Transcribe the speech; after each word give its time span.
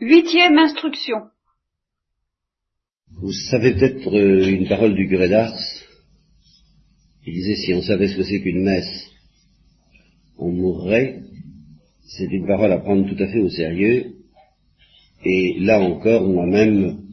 Huitième 0.00 0.58
instruction. 0.58 1.18
Vous 3.12 3.30
savez 3.30 3.74
peut-être 3.74 4.12
euh, 4.12 4.48
une 4.48 4.66
parole 4.66 4.96
du 4.96 5.08
curé 5.08 5.28
d'Ars. 5.28 5.56
Il 7.24 7.32
disait 7.32 7.54
si 7.54 7.74
on 7.74 7.80
savait 7.80 8.08
ce 8.08 8.16
que 8.16 8.24
c'est 8.24 8.40
qu'une 8.40 8.64
messe, 8.64 9.10
on 10.36 10.50
mourrait. 10.50 11.20
C'est 12.02 12.26
une 12.26 12.44
parole 12.44 12.72
à 12.72 12.78
prendre 12.78 13.08
tout 13.08 13.22
à 13.22 13.28
fait 13.28 13.38
au 13.38 13.48
sérieux. 13.48 14.16
Et 15.24 15.60
là 15.60 15.80
encore, 15.80 16.24
moi-même, 16.24 17.04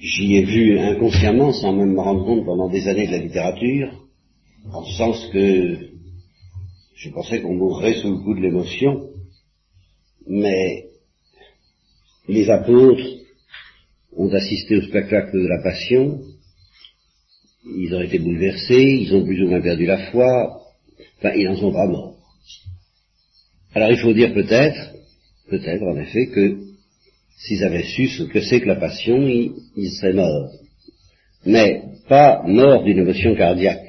j'y 0.00 0.36
ai 0.36 0.44
vu 0.44 0.78
inconsciemment, 0.78 1.54
sans 1.54 1.72
même 1.72 1.94
me 1.94 2.00
rendre 2.00 2.26
compte 2.26 2.44
pendant 2.44 2.68
des 2.68 2.86
années 2.88 3.06
de 3.06 3.12
la 3.12 3.18
littérature, 3.18 4.06
en 4.70 4.84
sens 4.84 5.30
que 5.32 5.78
je 6.94 7.10
pensais 7.10 7.40
qu'on 7.40 7.54
mourrait 7.54 7.94
sous 7.94 8.10
le 8.10 8.18
coup 8.18 8.34
de 8.34 8.40
l'émotion, 8.40 9.08
mais 10.28 10.89
les 12.30 12.48
apôtres 12.48 13.08
ont 14.16 14.32
assisté 14.32 14.76
au 14.76 14.82
spectacle 14.82 15.32
de 15.32 15.48
la 15.48 15.62
passion, 15.62 16.20
ils 17.64 17.94
ont 17.94 18.00
été 18.00 18.18
bouleversés, 18.18 18.82
ils 18.82 19.14
ont 19.14 19.24
plus 19.24 19.42
ou 19.42 19.48
moins 19.48 19.60
perdu 19.60 19.86
la 19.86 20.10
foi, 20.10 20.62
enfin 21.18 21.34
ils 21.34 21.46
n'en 21.46 21.56
sont 21.56 21.72
pas 21.72 21.86
morts. 21.86 22.16
Alors 23.74 23.90
il 23.90 23.98
faut 23.98 24.12
dire 24.12 24.32
peut-être, 24.32 24.94
peut-être 25.48 25.82
en 25.82 25.96
effet, 25.96 26.28
que 26.28 26.58
s'ils 27.36 27.64
avaient 27.64 27.84
su 27.84 28.08
ce 28.08 28.24
que 28.24 28.40
c'est 28.40 28.60
que 28.60 28.68
la 28.68 28.76
passion, 28.76 29.26
ils, 29.26 29.90
seraient 29.90 30.12
morts. 30.12 30.52
Mais 31.46 31.82
pas 32.08 32.42
morts 32.46 32.84
d'une 32.84 32.98
émotion 32.98 33.34
cardiaque. 33.34 33.88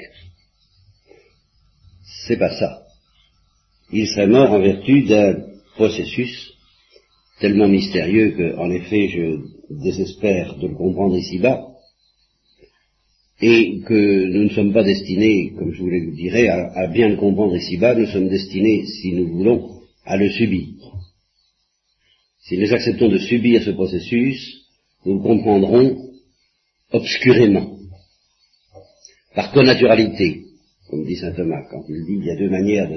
C'est 2.28 2.38
pas 2.38 2.58
ça. 2.58 2.84
Ils 3.92 4.08
seraient 4.08 4.28
morts 4.28 4.52
en 4.52 4.62
vertu 4.62 5.04
d'un 5.04 5.36
processus 5.76 6.54
tellement 7.42 7.68
mystérieux 7.68 8.32
que, 8.32 8.56
en 8.58 8.72
effet, 8.72 9.10
je 9.10 9.40
désespère 9.70 10.58
de 10.58 10.68
le 10.68 10.76
comprendre 10.76 11.18
ici-bas, 11.18 11.68
et 13.42 13.82
que 13.88 14.26
nous 14.26 14.44
ne 14.44 14.50
sommes 14.50 14.72
pas 14.72 14.84
destinés, 14.84 15.54
comme 15.58 15.74
je 15.74 15.82
vous 15.82 15.90
le 15.90 16.12
dirais, 16.16 16.48
à, 16.48 16.88
bien 16.88 17.10
le 17.10 17.18
comprendre 17.18 17.56
ici-bas, 17.56 17.96
nous 17.96 18.06
sommes 18.06 18.30
destinés, 18.30 18.86
si 18.86 19.14
nous 19.14 19.28
voulons, 19.28 19.82
à 20.06 20.16
le 20.16 20.30
subir. 20.30 20.68
Si 22.44 22.58
nous 22.58 22.72
acceptons 22.72 23.10
de 23.10 23.18
subir 23.18 23.64
ce 23.64 23.72
processus, 23.72 24.68
nous 25.06 25.16
le 25.16 25.24
comprendrons 25.24 26.12
obscurément, 26.92 27.78
par 29.34 29.52
connaturalité, 29.52 30.44
comme 30.90 31.06
dit 31.06 31.16
saint 31.16 31.32
Thomas, 31.32 31.64
quand 31.72 31.84
il 31.90 32.06
dit 32.06 32.18
il 32.20 32.26
y 32.26 32.32
a 32.32 32.36
deux 32.36 32.50
manières 32.50 32.90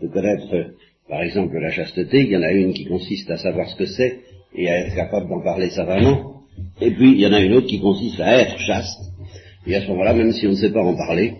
de 0.00 0.08
connaître, 0.08 0.72
par 1.08 1.22
exemple, 1.22 1.58
la 1.58 1.70
chasteté, 1.70 2.20
il 2.20 2.30
y 2.30 2.36
en 2.36 2.42
a 2.42 2.52
une 2.52 2.74
qui 2.74 2.84
consiste 2.84 3.30
à 3.30 3.38
savoir 3.38 3.68
ce 3.70 3.76
que 3.76 3.86
c'est 3.86 4.20
et 4.54 4.68
à 4.68 4.80
être 4.80 4.94
capable 4.94 5.28
d'en 5.28 5.42
parler 5.42 5.70
savamment, 5.70 6.42
et 6.80 6.90
puis 6.90 7.12
il 7.12 7.20
y 7.20 7.26
en 7.26 7.32
a 7.32 7.40
une 7.40 7.54
autre 7.54 7.66
qui 7.66 7.80
consiste 7.80 8.20
à 8.20 8.40
être 8.40 8.58
chaste, 8.58 9.00
et 9.66 9.74
à 9.74 9.82
ce 9.82 9.88
moment-là, 9.88 10.14
même 10.14 10.32
si 10.32 10.46
on 10.46 10.50
ne 10.50 10.56
sait 10.56 10.72
pas 10.72 10.82
en 10.82 10.96
parler, 10.96 11.34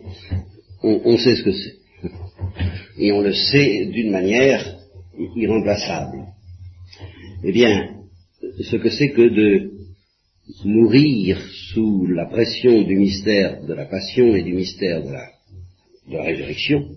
on, 0.83 1.17
sait 1.17 1.37
ce 1.37 1.43
que 1.43 1.53
c'est. 1.53 1.75
Et 2.99 3.11
on 3.11 3.21
le 3.21 3.33
sait 3.33 3.87
d'une 3.87 4.11
manière 4.13 4.65
irremplaçable. 5.35 6.27
Eh 7.43 7.53
bien, 7.53 7.97
ce 8.61 8.77
que 8.77 8.91
c'est 8.91 9.11
que 9.11 9.29
de 9.29 9.73
mourir 10.65 11.39
sous 11.73 12.07
la 12.07 12.27
pression 12.27 12.83
du 12.83 12.97
mystère 12.97 13.65
de 13.65 13.75
la 13.75 13.87
passion 13.87 14.35
et 14.37 14.43
du 14.43 14.53
mystère 14.53 15.03
de 15.03 15.11
la, 15.11 15.29
de 16.09 16.17
la 16.17 16.23
résurrection, 16.23 16.89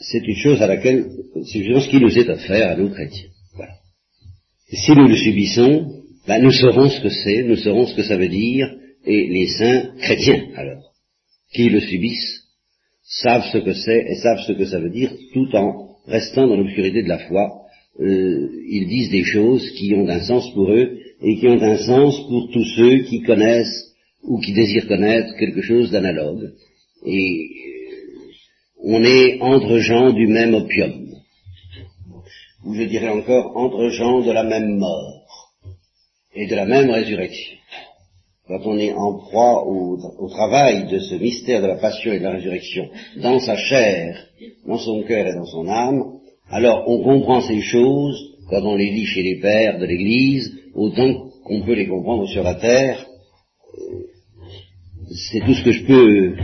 c'est 0.00 0.26
une 0.26 0.36
chose 0.36 0.62
à 0.62 0.66
laquelle, 0.66 1.10
c'est 1.44 1.58
justement 1.58 1.80
ce 1.80 1.88
qui 1.88 2.00
nous 2.00 2.18
est 2.18 2.28
offert 2.28 2.70
à 2.70 2.76
nous 2.76 2.90
chrétiens. 2.90 3.28
Voilà. 3.54 3.74
si 4.70 4.92
nous 4.92 5.08
le 5.08 5.16
subissons, 5.16 6.02
ben, 6.26 6.42
nous 6.42 6.52
saurons 6.52 6.88
ce 6.88 7.00
que 7.00 7.08
c'est, 7.08 7.42
nous 7.42 7.56
saurons 7.56 7.86
ce 7.86 7.94
que 7.94 8.02
ça 8.02 8.16
veut 8.16 8.28
dire, 8.28 8.70
et 9.04 9.26
les 9.28 9.46
saints 9.46 9.92
chrétiens, 9.98 10.48
alors, 10.56 10.92
qui 11.52 11.68
le 11.68 11.80
subissent, 11.80 12.44
savent 13.02 13.46
ce 13.52 13.58
que 13.58 13.72
c'est 13.72 14.06
et 14.08 14.14
savent 14.16 14.42
ce 14.46 14.52
que 14.52 14.66
ça 14.66 14.78
veut 14.78 14.90
dire, 14.90 15.12
tout 15.32 15.48
en 15.56 15.96
restant 16.06 16.46
dans 16.46 16.56
l'obscurité 16.56 17.02
de 17.02 17.08
la 17.08 17.18
foi, 17.18 17.62
euh, 18.00 18.48
ils 18.68 18.86
disent 18.88 19.10
des 19.10 19.24
choses 19.24 19.68
qui 19.72 19.94
ont 19.94 20.08
un 20.08 20.20
sens 20.20 20.52
pour 20.54 20.70
eux 20.70 20.98
et 21.22 21.36
qui 21.36 21.48
ont 21.48 21.60
un 21.60 21.76
sens 21.76 22.20
pour 22.28 22.50
tous 22.52 22.64
ceux 22.76 22.98
qui 23.00 23.22
connaissent 23.22 23.94
ou 24.22 24.38
qui 24.38 24.52
désirent 24.52 24.86
connaître 24.86 25.36
quelque 25.38 25.62
chose 25.62 25.90
d'analogue. 25.90 26.52
Et 27.04 27.48
on 28.82 29.04
est 29.04 29.40
entre 29.40 29.78
gens 29.78 30.12
du 30.12 30.26
même 30.26 30.54
opium, 30.54 31.08
ou 32.64 32.74
je 32.74 32.82
dirais 32.84 33.08
encore 33.08 33.56
entre 33.56 33.88
gens 33.90 34.20
de 34.20 34.32
la 34.32 34.44
même 34.44 34.76
mort 34.76 35.52
et 36.34 36.46
de 36.46 36.54
la 36.54 36.64
même 36.64 36.90
résurrection. 36.90 37.56
Quand 38.46 38.66
on 38.66 38.78
est 38.78 38.92
en 38.92 39.18
proie 39.18 39.64
au, 39.66 40.28
travail 40.28 40.88
de 40.88 40.98
ce 40.98 41.14
mystère 41.14 41.62
de 41.62 41.68
la 41.68 41.76
passion 41.76 42.12
et 42.12 42.18
de 42.18 42.24
la 42.24 42.32
résurrection 42.32 42.88
dans 43.16 43.38
sa 43.38 43.56
chair, 43.56 44.26
dans 44.66 44.78
son 44.78 45.02
cœur 45.02 45.26
et 45.26 45.34
dans 45.34 45.46
son 45.46 45.68
âme, 45.68 46.02
alors 46.48 46.84
on 46.88 47.02
comprend 47.02 47.42
ces 47.42 47.60
choses 47.60 48.36
quand 48.48 48.62
on 48.62 48.74
les 48.74 48.90
lit 48.90 49.06
chez 49.06 49.22
les 49.22 49.40
pères 49.40 49.78
de 49.78 49.86
l'Église, 49.86 50.52
autant 50.74 51.28
qu'on 51.44 51.62
peut 51.62 51.74
les 51.74 51.86
comprendre 51.86 52.26
sur 52.28 52.42
la 52.42 52.54
terre. 52.54 53.06
C'est 55.30 55.40
tout 55.40 55.54
ce 55.54 55.62
que 55.62 55.72
je 55.72 55.84
peux 55.84 56.34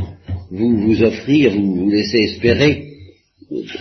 vous, 0.51 0.77
vous 0.77 1.03
offrir, 1.03 1.53
vous, 1.53 1.75
vous 1.75 1.91
laisser 1.91 2.19
espérer 2.19 2.93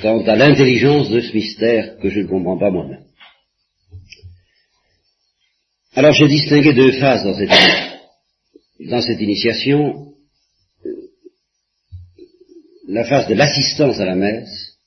quant 0.02 0.24
à 0.26 0.36
l'intelligence 0.36 1.10
de 1.10 1.22
ce 1.22 1.34
mystère 1.34 1.98
que 1.98 2.10
je 2.10 2.20
ne 2.22 2.28
comprends 2.28 2.58
pas 2.58 2.72
moi-même. 2.72 3.06
Alors 5.94 6.14
j'ai 6.14 6.28
distingué 6.28 6.74
deux 6.74 6.92
phases 6.94 7.24
dans 7.24 7.34
cette, 7.34 8.90
dans 8.90 9.02
cette 9.02 9.22
initiation. 9.22 10.14
La 12.88 13.06
phase 13.06 13.28
de 13.28 13.34
l'assistance 13.34 14.00
à 14.00 14.06
la 14.06 14.16
messe, 14.16 14.78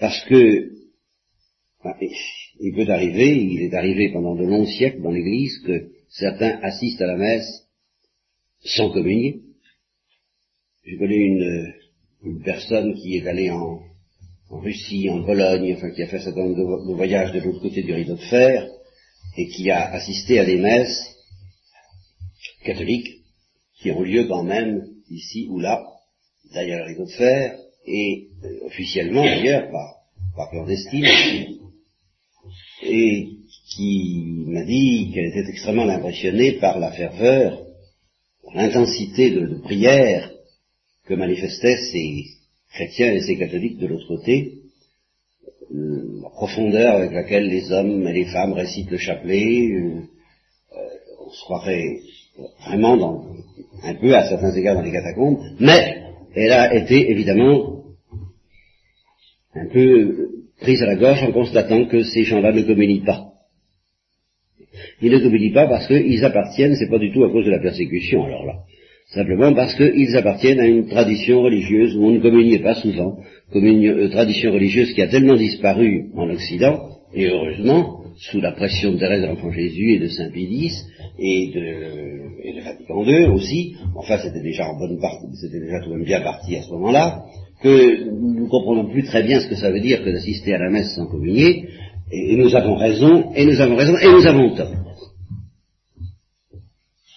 parce 0.00 0.24
que 0.24 0.70
il 2.60 2.74
peut 2.74 2.90
arriver, 2.90 3.36
il 3.36 3.62
est 3.62 3.74
arrivé 3.74 4.10
pendant 4.12 4.34
de 4.34 4.44
longs 4.44 4.66
siècles 4.66 5.02
dans 5.02 5.12
l'Église 5.12 5.58
que 5.64 5.90
certains 6.08 6.58
assistent 6.62 7.02
à 7.02 7.06
la 7.06 7.16
messe 7.16 7.69
sans 8.64 8.90
communier. 8.90 9.40
Je 10.84 10.96
connais 10.96 11.16
une, 11.16 12.42
personne 12.44 12.94
qui 12.94 13.16
est 13.16 13.26
allée 13.26 13.50
en, 13.50 13.80
Russie, 14.50 15.08
en 15.08 15.22
Pologne, 15.22 15.74
enfin 15.76 15.90
qui 15.90 16.02
a 16.02 16.08
fait 16.08 16.16
un 16.16 16.24
certain 16.24 16.42
nombre 16.42 16.86
de, 16.86 16.94
voyages 16.94 17.32
de 17.32 17.40
l'autre 17.40 17.60
côté 17.60 17.82
du 17.82 17.92
rideau 17.92 18.16
de 18.16 18.20
fer, 18.20 18.68
et 19.36 19.48
qui 19.48 19.70
a 19.70 19.92
assisté 19.92 20.40
à 20.40 20.44
des 20.44 20.58
messes 20.58 21.16
catholiques 22.64 23.20
qui 23.80 23.92
ont 23.92 24.02
lieu 24.02 24.26
quand 24.26 24.42
même 24.42 24.84
ici 25.08 25.46
ou 25.48 25.60
là, 25.60 25.86
derrière 26.52 26.80
le 26.80 26.92
rideau 26.92 27.04
de 27.04 27.12
fer, 27.12 27.58
et 27.86 28.28
euh, 28.44 28.66
officiellement 28.66 29.24
d'ailleurs 29.24 29.70
par, 29.70 29.94
par 30.36 30.50
clandestine, 30.50 31.06
et 32.82 33.28
qui 33.68 34.24
m'a 34.46 34.64
dit 34.64 35.12
qu'elle 35.12 35.26
était 35.26 35.48
extrêmement 35.48 35.88
impressionnée 35.88 36.52
par 36.52 36.80
la 36.80 36.90
ferveur, 36.90 37.69
l'intensité 38.54 39.30
de, 39.30 39.60
prière 39.62 40.30
que 41.06 41.14
manifestaient 41.14 41.78
ces 41.92 42.24
chrétiens 42.72 43.12
et 43.12 43.20
ces 43.20 43.36
catholiques 43.36 43.78
de 43.78 43.86
l'autre 43.86 44.06
côté, 44.08 44.54
euh, 45.74 46.20
la 46.22 46.30
profondeur 46.30 46.96
avec 46.96 47.12
laquelle 47.12 47.48
les 47.48 47.70
hommes 47.72 48.06
et 48.06 48.12
les 48.12 48.26
femmes 48.26 48.52
récitent 48.52 48.90
le 48.90 48.98
chapelet, 48.98 49.70
euh, 49.72 50.00
on 51.26 51.30
se 51.30 51.44
croirait 51.44 52.00
vraiment 52.66 52.96
dans, 52.96 53.24
un 53.82 53.94
peu 53.94 54.14
à 54.14 54.28
certains 54.28 54.54
égards 54.54 54.76
dans 54.76 54.82
les 54.82 54.92
catacombes, 54.92 55.40
mais 55.58 56.02
elle 56.34 56.52
a 56.52 56.74
été 56.74 57.10
évidemment 57.10 57.84
un 59.54 59.66
peu 59.66 60.30
prise 60.60 60.82
à 60.82 60.86
la 60.86 60.96
gorge 60.96 61.22
en 61.22 61.32
constatant 61.32 61.86
que 61.86 62.02
ces 62.02 62.24
gens-là 62.24 62.52
ne 62.52 62.62
communient 62.62 63.04
pas. 63.04 63.29
Ils 65.02 65.12
ne 65.12 65.18
communient 65.18 65.52
pas 65.52 65.66
parce 65.66 65.86
qu'ils 65.86 66.24
appartiennent, 66.24 66.74
c'est 66.74 66.90
pas 66.90 66.98
du 66.98 67.12
tout 67.12 67.24
à 67.24 67.30
cause 67.30 67.46
de 67.46 67.50
la 67.50 67.60
persécution, 67.60 68.24
alors 68.24 68.44
là. 68.44 68.54
Simplement 69.08 69.52
parce 69.54 69.74
qu'ils 69.74 70.16
appartiennent 70.16 70.60
à 70.60 70.66
une 70.66 70.86
tradition 70.86 71.42
religieuse 71.42 71.96
où 71.96 72.04
on 72.04 72.10
ne 72.12 72.20
communiait 72.20 72.60
pas 72.60 72.74
souvent, 72.74 73.18
une 73.52 73.86
euh, 73.86 74.08
tradition 74.08 74.52
religieuse 74.52 74.92
qui 74.92 75.02
a 75.02 75.08
tellement 75.08 75.36
disparu 75.36 76.10
en 76.14 76.30
Occident, 76.30 76.78
et 77.12 77.26
heureusement, 77.26 78.04
sous 78.16 78.40
la 78.40 78.52
pression 78.52 78.92
de 78.92 78.98
Thérèse 78.98 79.22
de 79.22 79.26
l'Enfant 79.26 79.50
Jésus 79.50 79.94
et 79.94 79.98
de 79.98 80.06
Saint 80.06 80.30
Pie 80.30 80.70
et 81.18 81.50
de, 81.52 82.44
et 82.44 82.52
de 82.52 82.60
Vatican 82.60 83.04
II 83.04 83.26
aussi, 83.34 83.74
enfin 83.96 84.18
c'était 84.18 84.42
déjà 84.42 84.68
en 84.68 84.78
bonne 84.78 85.00
partie, 85.00 85.26
c'était 85.40 85.60
déjà 85.60 85.80
tout 85.80 85.90
de 85.90 85.96
même 85.96 86.04
bien 86.04 86.20
parti 86.20 86.54
à 86.56 86.62
ce 86.62 86.70
moment-là, 86.70 87.24
que 87.62 88.10
nous 88.10 88.44
ne 88.44 88.48
comprenons 88.48 88.90
plus 88.90 89.04
très 89.04 89.22
bien 89.22 89.40
ce 89.40 89.48
que 89.48 89.56
ça 89.56 89.70
veut 89.70 89.80
dire 89.80 90.04
que 90.04 90.10
d'assister 90.10 90.54
à 90.54 90.58
la 90.58 90.70
messe 90.70 90.94
sans 90.94 91.06
communier, 91.06 91.64
et, 92.12 92.36
nous 92.36 92.54
avons 92.54 92.76
raison, 92.76 93.32
et 93.34 93.44
nous 93.44 93.60
avons 93.60 93.76
raison, 93.76 93.96
et 93.96 94.08
nous 94.08 94.26
avons 94.26 94.54
tort. 94.54 94.72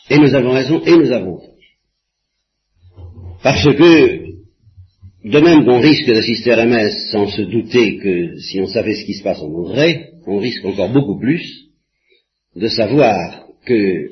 Et 0.09 0.17
nous 0.17 0.33
avons 0.35 0.51
raison, 0.51 0.81
et 0.85 0.97
nous 0.97 1.11
avons. 1.11 1.41
Parce 3.41 3.63
que 3.63 4.23
de 5.23 5.39
même 5.39 5.65
qu'on 5.65 5.79
risque 5.79 6.07
d'assister 6.07 6.51
à 6.51 6.65
la 6.65 6.89
sans 7.11 7.27
se 7.27 7.41
douter 7.43 7.97
que 7.97 8.37
si 8.39 8.59
on 8.59 8.67
savait 8.67 8.95
ce 8.95 9.05
qui 9.05 9.13
se 9.13 9.23
passe, 9.23 9.41
on 9.41 9.49
mourrait, 9.49 10.11
on 10.27 10.37
risque 10.37 10.65
encore 10.65 10.89
beaucoup 10.89 11.17
plus 11.17 11.69
de 12.55 12.67
savoir 12.67 13.47
que 13.65 14.09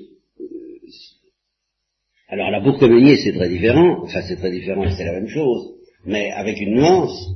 alors 2.29 2.49
la 2.49 2.61
pour 2.61 2.77
communier 2.77 3.17
c'est 3.17 3.33
très 3.33 3.49
différent, 3.49 4.03
enfin 4.03 4.21
c'est 4.25 4.37
très 4.37 4.51
différent 4.51 4.85
et 4.85 4.91
c'est 4.91 5.03
la 5.03 5.19
même 5.19 5.27
chose, 5.27 5.73
mais 6.05 6.31
avec 6.31 6.59
une 6.61 6.75
nuance, 6.75 7.35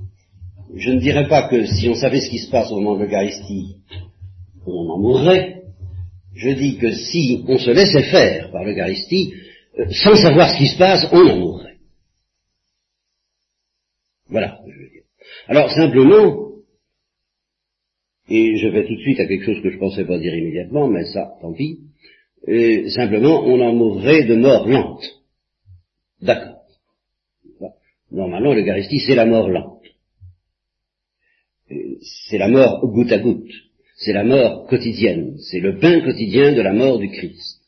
je 0.74 0.92
ne 0.92 1.00
dirais 1.00 1.28
pas 1.28 1.50
que 1.50 1.66
si 1.66 1.90
on 1.90 1.96
savait 1.96 2.22
ce 2.22 2.30
qui 2.30 2.40
se 2.40 2.50
passe 2.50 2.72
au 2.72 2.80
moment 2.80 2.98
de 2.98 3.04
l'Eucharistie, 3.04 3.76
on 4.66 4.90
en 4.90 5.00
mourrait. 5.00 5.55
Je 6.36 6.50
dis 6.50 6.78
que 6.78 6.92
si 6.92 7.44
on 7.48 7.58
se 7.58 7.72
laissait 7.72 8.12
faire 8.12 8.52
par 8.52 8.64
l'Eucharistie, 8.64 9.34
euh, 9.80 9.86
sans 9.90 10.16
savoir 10.16 10.50
ce 10.52 10.58
qui 10.58 10.68
se 10.68 10.78
passe, 10.78 11.08
on 11.12 11.28
en 11.28 11.38
mourrait. 11.38 11.78
Voilà, 14.28 14.60
je 14.68 14.78
veux 14.78 14.90
dire. 14.90 15.04
Alors 15.48 15.72
simplement, 15.72 16.50
et 18.28 18.58
je 18.58 18.68
vais 18.68 18.86
tout 18.86 18.96
de 18.96 19.02
suite 19.02 19.20
à 19.20 19.28
quelque 19.28 19.46
chose 19.46 19.62
que 19.62 19.70
je 19.70 19.76
ne 19.76 19.80
pensais 19.80 20.06
pas 20.06 20.18
dire 20.18 20.36
immédiatement, 20.36 20.88
mais 20.88 21.06
ça, 21.06 21.36
tant 21.42 21.54
pis, 21.54 21.80
et 22.48 22.90
simplement, 22.90 23.44
on 23.46 23.60
en 23.62 23.74
mourrait 23.74 24.26
de 24.26 24.36
mort 24.36 24.68
lente. 24.68 25.06
D'accord. 26.22 26.64
Normalement, 28.12 28.54
l'Eucharistie, 28.54 29.00
c'est 29.00 29.16
la 29.16 29.26
mort 29.26 29.50
lente. 29.50 29.84
C'est 32.30 32.38
la 32.38 32.48
mort 32.48 32.86
goutte 32.88 33.12
à 33.12 33.20
goutte. 33.20 33.52
C'est 33.96 34.14
la 34.14 34.24
mort 34.24 34.68
quotidienne. 34.68 35.38
C'est 35.40 35.60
le 35.60 35.80
pain 35.80 36.02
quotidien 36.02 36.54
de 36.54 36.62
la 36.62 36.74
mort 36.74 37.00
du 37.00 37.10
Christ. 37.10 37.62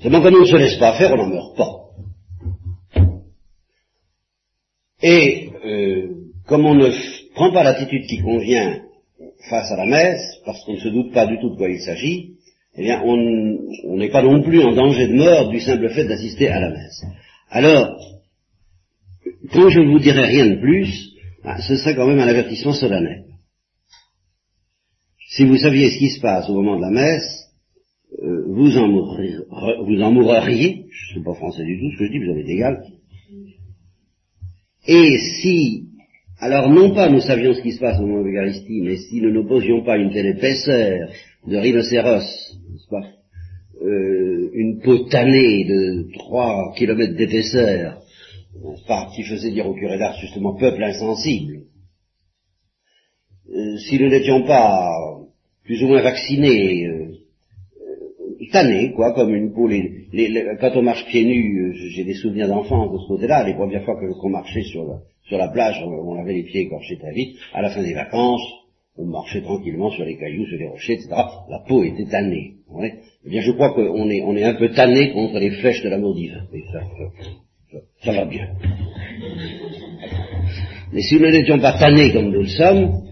Seulement, 0.00 0.22
comme 0.22 0.34
on 0.34 0.40
ne 0.40 0.46
se 0.46 0.56
laisse 0.56 0.76
pas 0.76 0.98
faire, 0.98 1.12
on 1.12 1.16
n'en 1.16 1.28
meurt 1.28 1.56
pas. 1.56 1.80
Et 5.02 5.50
euh, 5.64 6.08
comme 6.46 6.66
on 6.66 6.74
ne 6.74 6.90
prend 7.34 7.52
pas 7.52 7.62
l'attitude 7.62 8.06
qui 8.06 8.20
convient 8.20 8.82
face 9.48 9.70
à 9.70 9.76
la 9.76 9.86
messe, 9.86 10.40
parce 10.44 10.62
qu'on 10.64 10.74
ne 10.74 10.78
se 10.80 10.88
doute 10.88 11.12
pas 11.12 11.26
du 11.26 11.38
tout 11.38 11.50
de 11.50 11.56
quoi 11.56 11.68
il 11.68 11.80
s'agit, 11.80 12.34
eh 12.76 12.82
bien, 12.82 13.02
on 13.04 13.96
n'est 13.96 14.10
pas 14.10 14.22
non 14.22 14.42
plus 14.42 14.62
en 14.62 14.72
danger 14.72 15.08
de 15.08 15.14
mort 15.14 15.48
du 15.48 15.60
simple 15.60 15.88
fait 15.90 16.04
d'assister 16.04 16.48
à 16.48 16.60
la 16.60 16.70
messe. 16.70 17.04
Alors, 17.50 17.96
quand 19.52 19.68
je 19.68 19.80
ne 19.80 19.90
vous 19.90 20.00
dirai 20.00 20.24
rien 20.24 20.46
de 20.46 20.60
plus, 20.60 21.12
ah, 21.44 21.60
ce 21.60 21.76
serait 21.76 21.94
quand 21.94 22.06
même 22.06 22.18
un 22.18 22.28
avertissement 22.28 22.72
solennel. 22.72 23.24
Si 25.36 25.44
vous 25.44 25.56
saviez 25.56 25.90
ce 25.90 25.98
qui 25.98 26.10
se 26.10 26.20
passe 26.20 26.48
au 26.48 26.54
moment 26.54 26.76
de 26.76 26.82
la 26.82 26.90
messe, 26.90 27.50
euh, 28.22 28.44
vous, 28.46 28.76
en 28.78 28.88
mourriez, 28.88 29.36
vous 29.36 30.00
en 30.00 30.12
je 30.12 30.58
ne 30.58 31.14
sais 31.14 31.24
pas 31.24 31.34
français 31.34 31.64
du 31.64 31.78
tout 31.78 31.90
ce 31.92 31.98
que 31.98 32.06
je 32.06 32.12
dis, 32.12 32.24
vous 32.24 32.30
avez 32.30 32.48
égal. 32.48 32.84
Et 34.86 35.18
si 35.42 35.88
alors 36.38 36.68
non 36.68 36.94
pas 36.94 37.08
nous 37.08 37.20
savions 37.20 37.54
ce 37.54 37.62
qui 37.62 37.72
se 37.72 37.80
passe 37.80 37.98
au 37.98 38.06
moment 38.06 38.22
de 38.22 38.28
l'Eucharistie, 38.28 38.80
mais 38.82 38.96
si 38.96 39.20
nous 39.20 39.30
n'opposions 39.30 39.82
pas 39.82 39.96
une 39.96 40.12
telle 40.12 40.26
épaisseur 40.26 41.08
de 41.46 41.56
rhinocéros, 41.56 42.58
n'est-ce 42.70 42.88
pas, 42.88 43.06
euh, 43.82 44.50
une 44.52 44.80
peau 44.80 44.98
tannée 45.08 45.64
de 45.64 46.12
trois 46.12 46.72
kilomètres 46.76 47.16
d'épaisseur, 47.16 48.02
pas, 48.86 49.08
qui 49.14 49.22
faisait 49.22 49.50
dire 49.50 49.66
au 49.66 49.74
curé 49.74 49.98
d'Ars 49.98 50.18
justement 50.20 50.54
peuple 50.54 50.82
insensible, 50.82 51.62
euh, 53.52 53.76
si 53.78 53.98
nous 53.98 54.08
n'étions 54.08 54.42
pas 54.42 54.90
plus 55.64 55.82
ou 55.82 55.88
moins 55.88 56.02
vaccinés, 56.02 56.86
euh, 56.86 57.08
tannés, 58.52 58.92
quoi, 58.92 59.12
comme 59.14 59.34
une 59.34 59.52
peau. 59.52 59.68
quand 60.60 60.76
on 60.76 60.82
marche 60.82 61.06
pieds 61.06 61.24
nus, 61.24 61.74
j'ai 61.94 62.04
des 62.04 62.14
souvenirs 62.14 62.48
d'enfance 62.48 62.92
de 62.92 62.98
ce 62.98 63.08
côté-là, 63.08 63.44
les 63.44 63.54
premières 63.54 63.84
fois 63.84 63.96
qu'on 63.96 64.28
marchait 64.28 64.62
sur 64.62 64.84
la, 64.84 65.00
sur 65.28 65.38
la 65.38 65.48
plage, 65.48 65.82
on 65.84 66.14
avait 66.20 66.34
les 66.34 66.42
pieds 66.44 66.62
écorchés 66.62 66.98
très 66.98 67.12
vite. 67.12 67.36
À 67.52 67.62
la 67.62 67.70
fin 67.70 67.82
des 67.82 67.94
vacances, 67.94 68.42
on 68.96 69.06
marchait 69.06 69.42
tranquillement 69.42 69.90
sur 69.90 70.04
les 70.04 70.16
cailloux, 70.16 70.46
sur 70.46 70.58
les 70.58 70.68
rochers, 70.68 70.94
etc. 70.94 71.08
La 71.50 71.60
peau 71.66 71.82
était 71.82 72.06
tannée. 72.06 72.54
Eh 73.24 73.28
bien, 73.28 73.40
je 73.40 73.52
crois 73.52 73.72
qu'on 73.74 74.08
est, 74.10 74.22
on 74.22 74.36
est 74.36 74.44
un 74.44 74.54
peu 74.54 74.70
tanné 74.70 75.12
contre 75.12 75.38
les 75.38 75.50
flèches 75.50 75.82
de 75.82 75.88
l'amour 75.88 76.14
divin. 76.14 76.42
Ça, 76.72 77.80
ça, 78.02 78.12
va 78.12 78.24
bien. 78.24 78.48
Mais 80.92 81.02
si 81.02 81.16
nous 81.16 81.30
n'étions 81.30 81.58
pas 81.58 81.76
tannés 81.78 82.12
comme 82.12 82.30
nous 82.30 82.42
le 82.42 82.48
sommes, 82.48 83.02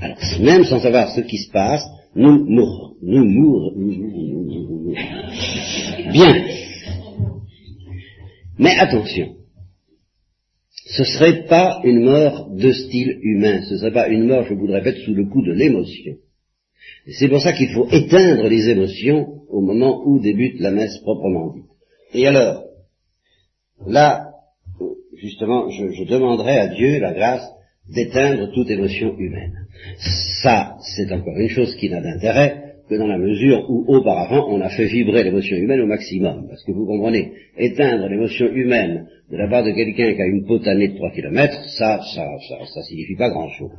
alors 0.00 0.16
même 0.40 0.64
sans 0.64 0.80
savoir 0.80 1.14
ce 1.14 1.20
qui 1.20 1.38
se 1.38 1.50
passe, 1.50 1.84
nous 2.14 2.44
mourrons. 2.44 2.94
Nous 3.02 3.24
mourrons. 3.24 3.72
Bien. 6.12 6.44
Mais 8.58 8.76
attention 8.78 9.36
ce 10.90 11.04
serait 11.04 11.44
pas 11.44 11.80
une 11.84 12.04
mort 12.04 12.48
de 12.50 12.72
style 12.72 13.18
humain, 13.22 13.62
ce 13.68 13.78
serait 13.78 13.92
pas 13.92 14.08
une 14.08 14.26
mort, 14.26 14.44
je 14.44 14.54
vous 14.54 14.66
le 14.66 14.74
répète, 14.74 14.98
sous 14.98 15.14
le 15.14 15.26
coup 15.26 15.42
de 15.42 15.52
l'émotion. 15.52 16.14
C'est 17.06 17.28
pour 17.28 17.40
ça 17.40 17.52
qu'il 17.52 17.70
faut 17.70 17.88
éteindre 17.90 18.48
les 18.48 18.68
émotions 18.68 19.42
au 19.48 19.60
moment 19.60 20.02
où 20.04 20.18
débute 20.18 20.58
la 20.60 20.72
messe 20.72 20.98
proprement 20.98 21.54
dite. 21.54 21.64
Et 22.12 22.26
alors, 22.26 22.64
là, 23.86 24.30
justement, 25.16 25.70
je, 25.70 25.92
je 25.92 26.04
demanderai 26.04 26.58
à 26.58 26.66
Dieu 26.68 26.98
la 26.98 27.12
grâce 27.12 27.48
d'éteindre 27.88 28.52
toute 28.52 28.70
émotion 28.70 29.16
humaine. 29.18 29.66
Ça, 30.42 30.76
c'est 30.96 31.10
encore 31.12 31.38
une 31.38 31.48
chose 31.48 31.74
qui 31.76 31.88
n'a 31.88 32.00
d'intérêt 32.00 32.70
que 32.90 32.96
dans 32.96 33.06
la 33.06 33.18
mesure 33.18 33.70
où 33.70 33.84
auparavant 33.86 34.52
on 34.52 34.60
a 34.60 34.68
fait 34.68 34.86
vibrer 34.86 35.22
l'émotion 35.22 35.56
humaine 35.56 35.80
au 35.80 35.86
maximum. 35.86 36.48
Parce 36.48 36.64
que 36.64 36.72
vous 36.72 36.86
comprenez, 36.86 37.32
éteindre 37.56 38.08
l'émotion 38.08 38.52
humaine 38.52 39.06
de 39.30 39.36
la 39.36 39.48
part 39.48 39.64
de 39.64 39.70
quelqu'un 39.70 40.12
qui 40.12 40.20
a 40.20 40.26
une 40.26 40.44
peau 40.44 40.58
tannée 40.58 40.88
de 40.88 40.96
3 40.96 41.12
km, 41.12 41.54
ça, 41.78 42.00
ça, 42.14 42.26
ça, 42.48 42.58
ça 42.66 42.82
signifie 42.82 43.14
pas 43.14 43.30
grand-chose. 43.30 43.70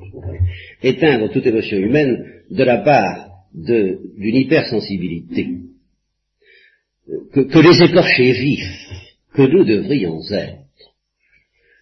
Éteindre 0.82 1.30
toute 1.30 1.46
émotion 1.46 1.78
humaine 1.78 2.26
de 2.50 2.64
la 2.64 2.78
part 2.78 3.28
d'une 3.54 4.36
hypersensibilité, 4.36 5.48
que, 7.34 7.42
que 7.42 7.60
les 7.60 7.84
écorchés 7.84 8.32
vifs, 8.32 8.90
que 9.34 9.42
nous 9.42 9.66
devrions 9.66 10.20
être, 10.32 10.61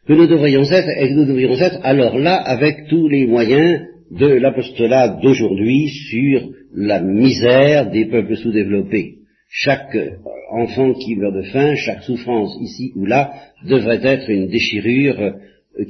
que 0.09 0.15
nous 0.15 0.25
devrions 0.25 0.63
être, 0.63 0.89
et 0.89 1.09
que 1.09 1.13
nous 1.13 1.25
devrions 1.25 1.53
être 1.61 1.79
alors 1.83 2.17
là 2.17 2.33
avec 2.33 2.87
tous 2.87 3.07
les 3.07 3.27
moyens 3.27 3.81
de 4.09 4.25
l'apostolat 4.25 5.19
d'aujourd'hui 5.21 5.87
sur 5.87 6.49
la 6.73 6.99
misère 6.99 7.91
des 7.91 8.05
peuples 8.05 8.35
sous-développés. 8.35 9.17
Chaque 9.51 9.95
enfant 10.49 10.93
qui 10.93 11.15
meurt 11.15 11.35
de 11.35 11.43
faim, 11.43 11.75
chaque 11.75 12.01
souffrance 12.01 12.57
ici 12.59 12.91
ou 12.95 13.05
là, 13.05 13.31
devrait 13.67 14.03
être 14.03 14.31
une 14.31 14.47
déchirure 14.47 15.35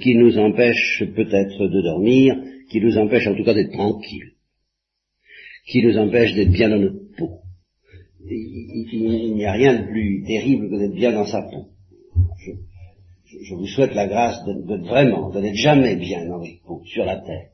qui 0.01 0.15
nous 0.15 0.37
empêche 0.37 1.01
peut-être 1.15 1.67
de 1.69 1.81
dormir, 1.81 2.35
qui 2.69 2.81
nous 2.81 2.97
empêche 2.97 3.25
en 3.25 3.35
tout 3.35 3.45
cas 3.45 3.53
d'être 3.53 3.71
tranquille, 3.71 4.33
qui 5.65 5.81
nous 5.81 5.97
empêche 5.97 6.35
d'être 6.35 6.51
bien 6.51 6.67
dans 6.67 6.79
notre 6.79 7.15
peau. 7.17 7.39
Il, 8.29 9.33
n'y 9.35 9.45
a 9.45 9.53
rien 9.53 9.81
de 9.81 9.87
plus 9.87 10.25
terrible 10.27 10.69
que 10.69 10.77
d'être 10.77 10.95
bien 10.95 11.13
dans 11.13 11.25
sa 11.25 11.41
peau. 11.43 11.67
Vous 13.55 13.67
souhaite 13.67 13.93
la 13.93 14.07
grâce 14.07 14.43
d'être 14.45 14.85
vraiment, 14.85 15.29
de 15.29 15.39
n'être 15.39 15.55
jamais 15.55 15.95
bien 15.95 16.27
votre 16.27 16.63
peau, 16.65 16.81
sur 16.85 17.05
la 17.05 17.17
terre 17.17 17.49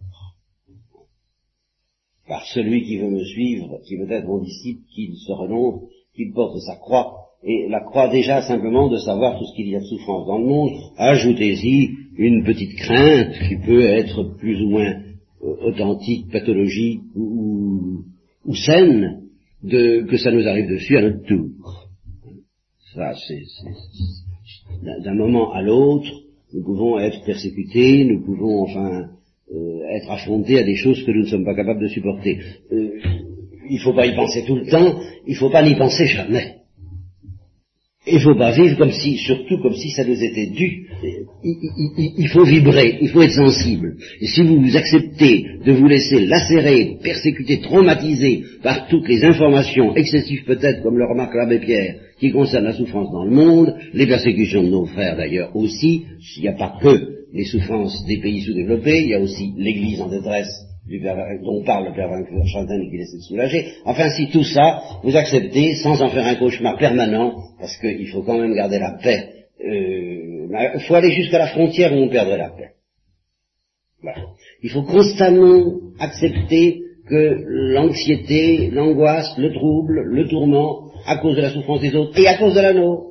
par 2.28 2.46
celui 2.48 2.84
qui 2.84 2.98
veut 2.98 3.10
me 3.10 3.24
suivre, 3.24 3.80
qui 3.86 3.98
veut 3.98 4.12
être 4.12 4.26
mon 4.26 4.42
disciple, 4.42 4.82
qu'il 4.94 5.16
se 5.16 5.32
renonce, 5.32 5.82
qu'il 6.16 6.34
porte 6.34 6.58
sa 6.60 6.76
croix, 6.76 7.14
et 7.44 7.68
la 7.70 7.82
croix 7.82 8.08
déjà 8.08 8.42
simplement 8.42 8.90
de 8.90 8.98
savoir 8.98 9.38
tout 9.38 9.46
ce 9.46 9.56
qu'il 9.56 9.70
y 9.70 9.76
a 9.76 9.80
de 9.80 9.86
souffrance 9.86 10.26
dans 10.26 10.40
le 10.40 10.46
monde, 10.46 10.72
ajoutez-y 10.98 11.92
une 12.18 12.44
petite 12.44 12.76
crainte 12.78 13.34
qui 13.48 13.58
peut 13.58 13.84
être 13.84 14.24
plus 14.38 14.64
ou 14.64 14.70
moins 14.70 14.94
euh, 15.44 15.68
authentique, 15.68 16.32
pathologique 16.32 17.02
ou, 17.16 18.04
ou, 18.46 18.56
saine, 18.56 19.22
de, 19.62 20.06
que 20.10 20.18
ça 20.18 20.32
nous 20.32 20.48
arrive 20.48 20.70
dessus 20.70 20.98
à 20.98 21.02
notre 21.02 21.24
tour. 21.26 21.50
Ça, 22.96 23.14
c'est 23.28 23.44
d'un 25.04 25.16
moment 25.16 25.54
à 25.54 25.62
l'autre, 25.62 26.10
nous 26.54 26.64
pouvons 26.64 27.00
être 27.00 27.24
persécutés, 27.26 28.06
nous 28.06 28.24
pouvons 28.24 28.62
enfin 28.64 29.10
euh, 29.54 29.96
être 29.96 30.10
affrontés 30.12 30.60
à 30.60 30.64
des 30.64 30.76
choses 30.76 31.04
que 31.04 31.12
nous 31.12 31.24
ne 31.24 31.28
sommes 31.28 31.46
pas 31.46 31.56
capables 31.56 31.82
de 31.82 31.88
supporter. 31.88 32.40
Euh, 32.72 32.90
il 33.70 33.76
ne 33.76 33.82
faut 33.82 33.94
pas 33.94 34.06
y 34.06 34.16
penser 34.16 34.44
tout 34.46 34.56
le 34.56 34.66
temps, 34.66 35.00
il 35.26 35.34
ne 35.34 35.38
faut 35.38 35.50
pas 35.50 35.64
n'y 35.64 35.76
penser 35.76 36.06
jamais. 36.06 36.56
Il 38.08 38.16
ne 38.16 38.20
faut 38.20 38.36
pas 38.36 38.52
vivre 38.52 38.78
comme 38.78 38.92
si, 38.92 39.18
surtout 39.18 39.58
comme 39.64 39.74
si 39.74 39.90
ça 39.90 40.04
nous 40.04 40.24
était 40.24 40.46
dû. 40.48 40.88
Il, 41.44 42.28
faut 42.32 42.44
vibrer, 42.44 43.00
il 43.02 43.10
faut 43.10 43.24
être 43.24 43.34
sensible. 43.34 43.98
Et 44.22 44.28
si 44.28 44.44
vous 44.44 44.78
acceptez 44.78 45.44
de 45.66 45.72
vous 45.72 45.88
laisser 45.88 46.28
lacérer, 46.28 46.98
persécuter, 47.02 47.62
traumatiser 47.62 48.44
par 48.62 48.88
toutes 48.90 49.08
les 49.08 49.26
informations 49.26 49.96
excessives 49.96 50.44
peut-être, 50.46 50.84
comme 50.84 51.00
le 51.00 51.06
remarque 51.06 51.34
l'abbé 51.34 51.58
Pierre, 51.58 51.96
qui 52.20 52.32
concernent 52.32 52.66
la 52.66 52.74
souffrance 52.74 53.12
dans 53.12 53.26
le 53.26 53.32
monde, 53.32 53.76
les 53.94 54.08
persécutions 54.08 54.64
de 54.64 54.70
nos 54.70 54.86
frères 54.86 55.18
d'ailleurs 55.18 55.56
aussi, 55.56 56.06
s'il 56.20 56.44
n'y 56.44 56.50
a 56.50 56.54
pas 56.54 56.78
que 56.82 57.26
les 57.34 57.46
souffrances 57.46 58.06
des 58.06 58.20
pays 58.20 58.42
sous-développés, 58.42 59.02
il 59.02 59.10
y 59.10 59.14
a 59.14 59.20
aussi 59.20 59.54
l'Église 59.58 60.02
en 60.02 60.10
détresse 60.10 60.66
dont 61.44 61.64
parle 61.64 61.88
le 61.88 61.96
Père 61.96 62.10
Vainqueur 62.10 62.46
Chantin 62.46 62.80
et 62.80 62.90
qu'il 62.90 63.02
essaie 63.02 63.18
de 63.18 63.24
soulager. 63.24 63.66
Enfin, 63.86 64.10
si 64.10 64.28
tout 64.30 64.44
ça, 64.44 64.82
vous 65.04 65.16
acceptez 65.16 65.76
sans 65.76 66.00
en 66.02 66.10
faire 66.10 66.28
un 66.28 66.36
cauchemar 66.36 66.78
permanent, 66.78 67.34
parce 67.60 67.76
qu'il 67.78 68.08
faut 68.10 68.22
quand 68.22 68.38
même 68.38 68.54
garder 68.54 68.78
la 68.78 68.92
paix 69.02 69.36
euh, 69.64 70.80
faut 70.88 70.96
aller 70.96 71.12
jusqu'à 71.12 71.40
la 71.40 71.48
frontière 71.48 71.94
où 71.94 71.98
on 71.98 72.10
perdrait 72.10 72.38
la 72.38 72.50
paix. 72.50 72.72
Il 74.62 74.70
faut 74.70 74.84
constamment 74.84 75.64
accepter 76.00 76.82
que 77.08 77.44
l'anxiété, 77.74 78.70
l'angoisse, 78.72 79.36
le 79.38 79.54
trouble, 79.54 80.02
le 80.02 80.28
tourment, 80.28 80.92
à 81.06 81.18
cause 81.18 81.36
de 81.36 81.42
la 81.42 81.52
souffrance 81.52 81.82
des 81.82 81.96
autres 81.96 82.18
et 82.20 82.28
à 82.28 82.38
cause 82.38 82.54
de 82.54 82.62
la 82.62 82.74
nôtre, 82.74 83.04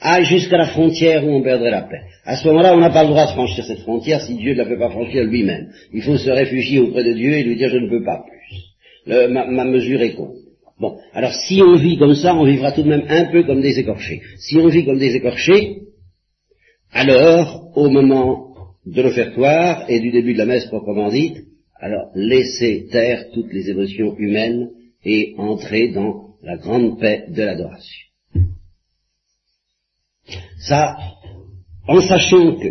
aille 0.00 0.24
jusqu'à 0.24 0.58
la 0.58 0.66
frontière 0.66 1.24
où 1.26 1.30
on 1.30 1.42
perdrait 1.42 1.70
la 1.70 1.82
paix. 1.82 2.02
À 2.24 2.36
ce 2.36 2.46
moment-là, 2.48 2.74
on 2.74 2.80
n'a 2.80 2.90
pas 2.90 3.02
le 3.02 3.10
droit 3.10 3.26
de 3.26 3.32
franchir 3.32 3.64
cette 3.64 3.80
frontière 3.80 4.20
si 4.20 4.34
Dieu 4.34 4.52
ne 4.52 4.58
la 4.58 4.66
fait 4.66 4.78
pas 4.78 4.90
franchir 4.90 5.24
lui-même. 5.24 5.68
Il 5.92 6.02
faut 6.02 6.16
se 6.16 6.30
réfugier 6.30 6.80
auprès 6.80 7.04
de 7.04 7.12
Dieu 7.12 7.32
et 7.32 7.42
lui 7.42 7.56
dire 7.56 7.70
je 7.70 7.78
ne 7.78 7.88
peux 7.88 8.04
pas 8.04 8.24
plus. 8.26 9.28
ma, 9.30 9.64
mesure 9.64 10.02
est 10.02 10.14
con. 10.14 10.32
Bon, 10.80 10.96
alors 11.12 11.32
si 11.32 11.62
on 11.62 11.76
vit 11.76 11.98
comme 11.98 12.14
ça, 12.14 12.34
on 12.34 12.44
vivra 12.44 12.72
tout 12.72 12.82
de 12.82 12.88
même 12.88 13.04
un 13.08 13.26
peu 13.26 13.44
comme 13.44 13.60
des 13.60 13.78
écorchés. 13.78 14.20
Si 14.38 14.56
on 14.56 14.68
vit 14.68 14.84
comme 14.84 14.98
des 14.98 15.14
écorchés, 15.14 15.84
alors, 16.94 17.72
au 17.74 17.88
moment 17.88 18.54
de 18.86 19.02
l'offertoire 19.02 19.84
et 19.88 19.98
du 19.98 20.12
début 20.12 20.34
de 20.34 20.38
la 20.38 20.46
messe 20.46 20.66
proprement 20.66 21.10
dite, 21.10 21.38
alors 21.80 22.10
laissez 22.14 22.86
taire 22.90 23.26
toutes 23.32 23.52
les 23.52 23.68
émotions 23.68 24.16
humaines 24.16 24.70
et 25.04 25.34
entrez 25.36 25.88
dans 25.88 26.23
la 26.44 26.56
grande 26.56 27.00
paix 27.00 27.24
de 27.28 27.42
l'adoration. 27.42 28.06
Ça, 30.60 30.96
en 31.88 32.00
sachant 32.00 32.56
que 32.56 32.68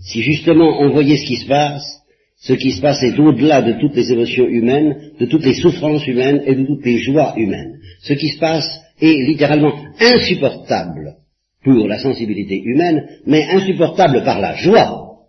si 0.00 0.22
justement 0.22 0.80
on 0.80 0.90
voyait 0.90 1.16
ce 1.16 1.26
qui 1.26 1.36
se 1.36 1.46
passe, 1.46 2.02
ce 2.36 2.52
qui 2.52 2.72
se 2.72 2.80
passe 2.80 3.02
est 3.02 3.18
au-delà 3.18 3.62
de 3.62 3.80
toutes 3.80 3.96
les 3.96 4.12
émotions 4.12 4.46
humaines, 4.46 5.12
de 5.18 5.26
toutes 5.26 5.44
les 5.44 5.54
souffrances 5.54 6.06
humaines 6.06 6.42
et 6.46 6.54
de 6.54 6.66
toutes 6.66 6.84
les 6.84 6.98
joies 6.98 7.32
humaines. 7.36 7.80
Ce 8.02 8.12
qui 8.12 8.28
se 8.28 8.38
passe 8.38 8.68
est 9.00 9.26
littéralement 9.26 9.74
insupportable 9.98 11.16
pour 11.62 11.88
la 11.88 11.98
sensibilité 11.98 12.60
humaine, 12.62 13.08
mais 13.26 13.44
insupportable 13.44 14.22
par 14.24 14.40
la 14.40 14.56
joie, 14.56 15.20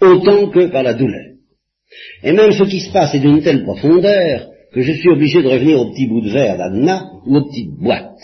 autant 0.00 0.48
que 0.48 0.66
par 0.66 0.82
la 0.82 0.94
douleur. 0.94 1.32
Et 2.22 2.32
même 2.32 2.52
ce 2.52 2.64
qui 2.64 2.80
se 2.80 2.90
passe 2.90 3.14
est 3.14 3.20
d'une 3.20 3.42
telle 3.42 3.64
profondeur 3.64 4.51
que 4.72 4.80
je 4.80 4.92
suis 4.92 5.08
obligé 5.08 5.42
de 5.42 5.48
revenir 5.48 5.80
au 5.80 5.90
petit 5.90 6.06
bout 6.06 6.20
de 6.20 6.30
verre 6.30 6.56
d'Anna 6.56 7.10
ou 7.26 7.36
aux 7.36 7.44
petites 7.44 7.74
boîtes. 7.78 8.20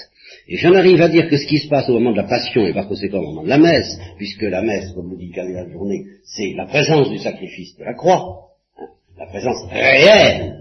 Et 0.48 0.56
j'en 0.56 0.74
arrive 0.74 1.00
à 1.02 1.08
dire 1.08 1.28
que 1.28 1.36
ce 1.36 1.46
qui 1.46 1.58
se 1.58 1.68
passe 1.68 1.88
au 1.90 1.94
moment 1.94 2.12
de 2.12 2.16
la 2.16 2.24
passion 2.24 2.66
et 2.66 2.72
par 2.72 2.88
conséquent 2.88 3.18
au 3.18 3.26
moment 3.26 3.42
de 3.42 3.48
la 3.48 3.58
messe, 3.58 3.98
puisque 4.16 4.42
la 4.42 4.62
messe, 4.62 4.92
comme 4.92 5.10
le 5.10 5.16
dit 5.18 5.30
la 5.34 5.68
journée, 5.70 6.04
c'est 6.24 6.54
la 6.54 6.66
présence 6.66 7.10
du 7.10 7.18
sacrifice 7.18 7.76
de 7.76 7.84
la 7.84 7.92
croix, 7.92 8.48
hein, 8.78 8.86
la 9.18 9.26
présence 9.26 9.70
réelle 9.70 10.56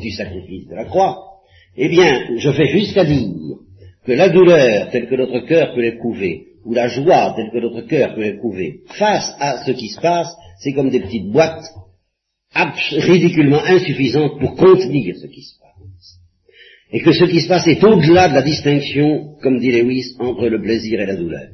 du 0.00 0.10
sacrifice 0.10 0.66
de 0.66 0.74
la 0.74 0.84
croix, 0.86 1.18
eh 1.76 1.88
bien, 1.88 2.36
je 2.36 2.50
fais 2.52 2.66
jusqu'à 2.68 3.04
dire 3.04 3.28
que 4.06 4.12
la 4.12 4.30
douleur 4.30 4.90
telle 4.90 5.08
que 5.08 5.14
notre 5.14 5.40
cœur 5.40 5.74
peut 5.74 5.82
l'éprouver, 5.82 6.46
ou 6.64 6.72
la 6.72 6.88
joie 6.88 7.34
telle 7.36 7.50
que 7.50 7.58
notre 7.58 7.82
cœur 7.82 8.14
peut 8.14 8.22
l'éprouver, 8.22 8.80
face 8.98 9.30
à 9.40 9.64
ce 9.64 9.72
qui 9.72 9.88
se 9.88 10.00
passe, 10.00 10.34
c'est 10.60 10.72
comme 10.72 10.88
des 10.88 11.00
petites 11.00 11.30
boîtes 11.30 11.64
ridiculement 12.54 13.62
insuffisantes 13.64 14.38
pour 14.40 14.56
contenir 14.56 15.16
ce 15.16 15.26
qui 15.26 15.42
se 15.42 15.58
passe 15.58 15.68
et 16.92 17.00
que 17.00 17.12
ce 17.12 17.24
qui 17.24 17.40
se 17.40 17.48
passe 17.48 17.66
est 17.68 17.82
au-delà 17.84 18.28
de 18.28 18.34
la 18.34 18.42
distinction, 18.42 19.34
comme 19.42 19.58
dit 19.58 19.70
Lewis, 19.70 20.16
entre 20.18 20.48
le 20.48 20.60
plaisir 20.60 21.00
et 21.00 21.06
la 21.06 21.16
douleur. 21.16 21.48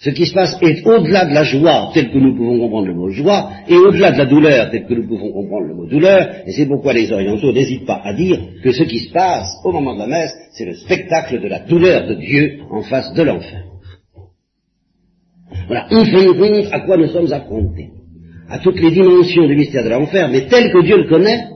Ce 0.00 0.10
qui 0.10 0.26
se 0.26 0.34
passe 0.34 0.56
est 0.62 0.86
au-delà 0.86 1.24
de 1.26 1.34
la 1.34 1.44
joie 1.44 1.90
telle 1.94 2.10
que 2.10 2.18
nous 2.18 2.34
pouvons 2.34 2.58
comprendre 2.58 2.86
le 2.86 2.94
mot 2.94 3.10
joie, 3.10 3.50
et 3.68 3.76
au-delà 3.76 4.12
de 4.12 4.18
la 4.18 4.26
douleur 4.26 4.70
telle 4.70 4.86
que 4.86 4.94
nous 4.94 5.06
pouvons 5.06 5.32
comprendre 5.32 5.66
le 5.66 5.74
mot 5.74 5.86
douleur, 5.86 6.46
et 6.46 6.52
c'est 6.52 6.66
pourquoi 6.66 6.92
les 6.92 7.10
orientaux 7.12 7.52
n'hésitent 7.52 7.86
pas 7.86 8.00
à 8.02 8.14
dire 8.14 8.38
que 8.62 8.72
ce 8.72 8.82
qui 8.84 9.00
se 9.00 9.12
passe 9.12 9.48
au 9.64 9.72
moment 9.72 9.94
de 9.94 10.00
la 10.00 10.06
messe, 10.06 10.34
c'est 10.52 10.66
le 10.66 10.74
spectacle 10.74 11.40
de 11.40 11.48
la 11.48 11.60
douleur 11.60 12.06
de 12.08 12.14
Dieu 12.14 12.60
en 12.70 12.82
face 12.82 13.12
de 13.14 13.22
l'enfer. 13.22 13.64
Voilà, 15.66 15.86
on 15.90 16.04
fait 16.04 16.26
compte 16.26 16.72
à 16.72 16.80
quoi 16.80 16.96
nous 16.96 17.08
sommes 17.08 17.32
affrontés, 17.32 17.90
à 18.48 18.58
toutes 18.58 18.80
les 18.80 18.90
dimensions 18.90 19.46
du 19.46 19.56
mystère 19.56 19.84
de 19.84 19.90
l'enfer, 19.90 20.28
mais 20.30 20.46
tel 20.46 20.70
que 20.72 20.82
Dieu 20.84 20.98
le 20.98 21.08
connaît, 21.08 21.46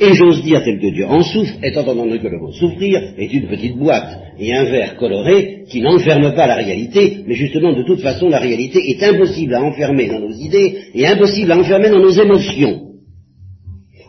et 0.00 0.12
j'ose 0.14 0.42
dire 0.42 0.62
tel 0.64 0.80
que 0.80 0.92
Dieu 0.92 1.06
en 1.06 1.22
souffre, 1.22 1.54
étant 1.62 1.82
entendu 1.82 2.18
que 2.18 2.26
le 2.26 2.38
mot 2.38 2.52
souffrir 2.52 3.00
est 3.16 3.32
une 3.32 3.46
petite 3.46 3.76
boîte 3.76 4.18
et 4.40 4.52
un 4.52 4.64
verre 4.64 4.96
coloré 4.96 5.62
qui 5.68 5.80
n'enferme 5.80 6.34
pas 6.34 6.48
la 6.48 6.56
réalité, 6.56 7.18
mais 7.26 7.34
justement 7.34 7.72
de 7.72 7.84
toute 7.84 8.00
façon 8.00 8.28
la 8.28 8.38
réalité 8.40 8.80
est 8.90 9.02
impossible 9.04 9.54
à 9.54 9.62
enfermer 9.62 10.08
dans 10.08 10.18
nos 10.18 10.32
idées 10.32 10.78
et 10.94 11.06
impossible 11.06 11.52
à 11.52 11.58
enfermer 11.58 11.90
dans 11.90 12.00
nos 12.00 12.10
émotions. 12.10 12.80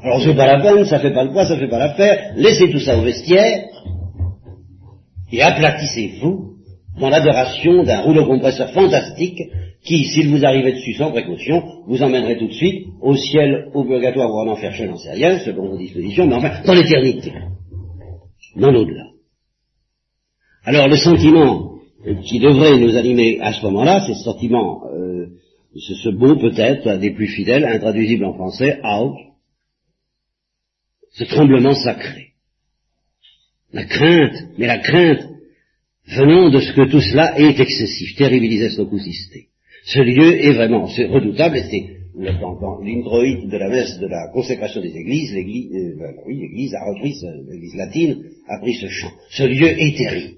Alors 0.03 0.22
c'est 0.22 0.36
pas 0.36 0.48
la 0.48 0.60
peine, 0.60 0.86
ça 0.86 1.00
fait 1.00 1.13
pas 1.13 1.24
le 1.24 1.32
poids, 1.32 1.46
ça 1.46 1.58
fait 1.58 1.70
pas 1.70 1.79
l'affaire, 1.79 2.34
laissez 2.36 2.70
tout 2.72 2.79
ça 2.79 2.98
au 2.98 3.01
vestiaire 3.01 3.65
et 5.32 5.41
aplatissez-vous 5.41 6.54
dans 6.99 7.09
l'adoration 7.09 7.83
d'un 7.83 8.01
rouleau 8.01 8.25
compresseur 8.25 8.71
fantastique 8.71 9.41
qui, 9.83 10.05
s'il 10.05 10.29
vous 10.29 10.45
arrivait 10.45 10.73
dessus 10.73 10.93
sans 10.93 11.11
précaution, 11.11 11.83
vous 11.87 12.01
emmènerait 12.01 12.37
tout 12.37 12.47
de 12.47 12.53
suite 12.53 12.87
au 13.01 13.15
ciel, 13.15 13.69
au 13.73 13.83
purgatoire 13.83 14.33
ou 14.33 14.39
en 14.39 14.47
enfer, 14.47 14.71
je 14.71 14.85
n'en 14.85 14.97
sais 14.97 15.11
rien, 15.11 15.39
selon 15.39 15.69
vos 15.69 15.77
dispositions, 15.77 16.25
mais 16.27 16.35
enfin, 16.35 16.61
dans 16.65 16.73
l'éternité, 16.73 17.33
dans 18.55 18.71
l'au-delà. 18.71 19.05
Alors 20.63 20.87
le 20.87 20.97
sentiment 20.97 21.75
qui 22.23 22.39
devrait 22.39 22.79
nous 22.79 22.95
animer 22.95 23.39
à 23.41 23.53
ce 23.53 23.61
moment-là, 23.63 24.03
c'est 24.05 24.13
ce 24.13 24.23
sentiment, 24.23 24.83
euh, 24.87 25.27
ce, 25.75 26.09
beau 26.09 26.35
peut-être, 26.35 26.97
des 26.97 27.11
plus 27.11 27.27
fidèles, 27.27 27.65
intraduisible 27.65 28.25
en 28.25 28.33
français, 28.33 28.79
out, 28.83 29.15
ce 31.11 31.23
tremblement 31.25 31.73
sacré. 31.73 32.33
La 33.71 33.85
crainte, 33.85 34.35
mais 34.57 34.67
la 34.67 34.79
crainte 34.79 35.34
venant 36.07 36.50
de 36.50 36.59
ce 36.59 36.74
que 36.74 36.89
tout 36.89 37.01
cela 37.01 37.39
est 37.39 37.59
excessif, 37.59 38.15
terribilisait 38.15 38.77
locusiste. 38.77 39.33
Ce 39.85 40.00
lieu 40.00 40.45
est 40.45 40.53
vraiment 40.53 40.85
redoutable 40.85 41.57
et 41.57 41.63
c'est 41.69 41.95
l'introïde 42.17 43.50
de 43.50 43.57
la 43.57 43.69
messe 43.69 44.00
de 44.00 44.07
la 44.07 44.29
consécration 44.33 44.81
des 44.81 44.95
églises, 44.95 45.33
l'église, 45.33 45.71
euh, 45.75 46.00
ben 46.00 46.13
oui, 46.25 46.39
l'église 46.39 46.74
a 46.74 46.85
repris, 46.85 47.13
l'église 47.50 47.75
latine 47.75 48.24
a 48.47 48.59
pris 48.59 48.74
ce 48.75 48.88
chant. 48.88 49.12
Ce 49.29 49.43
lieu 49.43 49.67
est 49.67 49.97
terrible. 49.97 50.35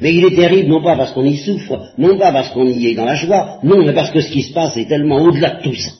Mais 0.00 0.14
il 0.14 0.24
est 0.24 0.34
terrible 0.36 0.68
non 0.68 0.82
pas 0.82 0.96
parce 0.96 1.12
qu'on 1.12 1.24
y 1.24 1.36
souffre, 1.36 1.92
non 1.98 2.18
pas 2.18 2.32
parce 2.32 2.50
qu'on 2.50 2.66
y 2.66 2.88
est 2.88 2.94
dans 2.94 3.04
la 3.04 3.14
joie, 3.14 3.60
non, 3.62 3.84
mais 3.84 3.94
parce 3.94 4.10
que 4.10 4.20
ce 4.20 4.30
qui 4.30 4.42
se 4.42 4.52
passe 4.52 4.76
est 4.76 4.88
tellement 4.88 5.22
au-delà 5.22 5.56
de 5.56 5.62
tout 5.62 5.74
ça. 5.74 5.92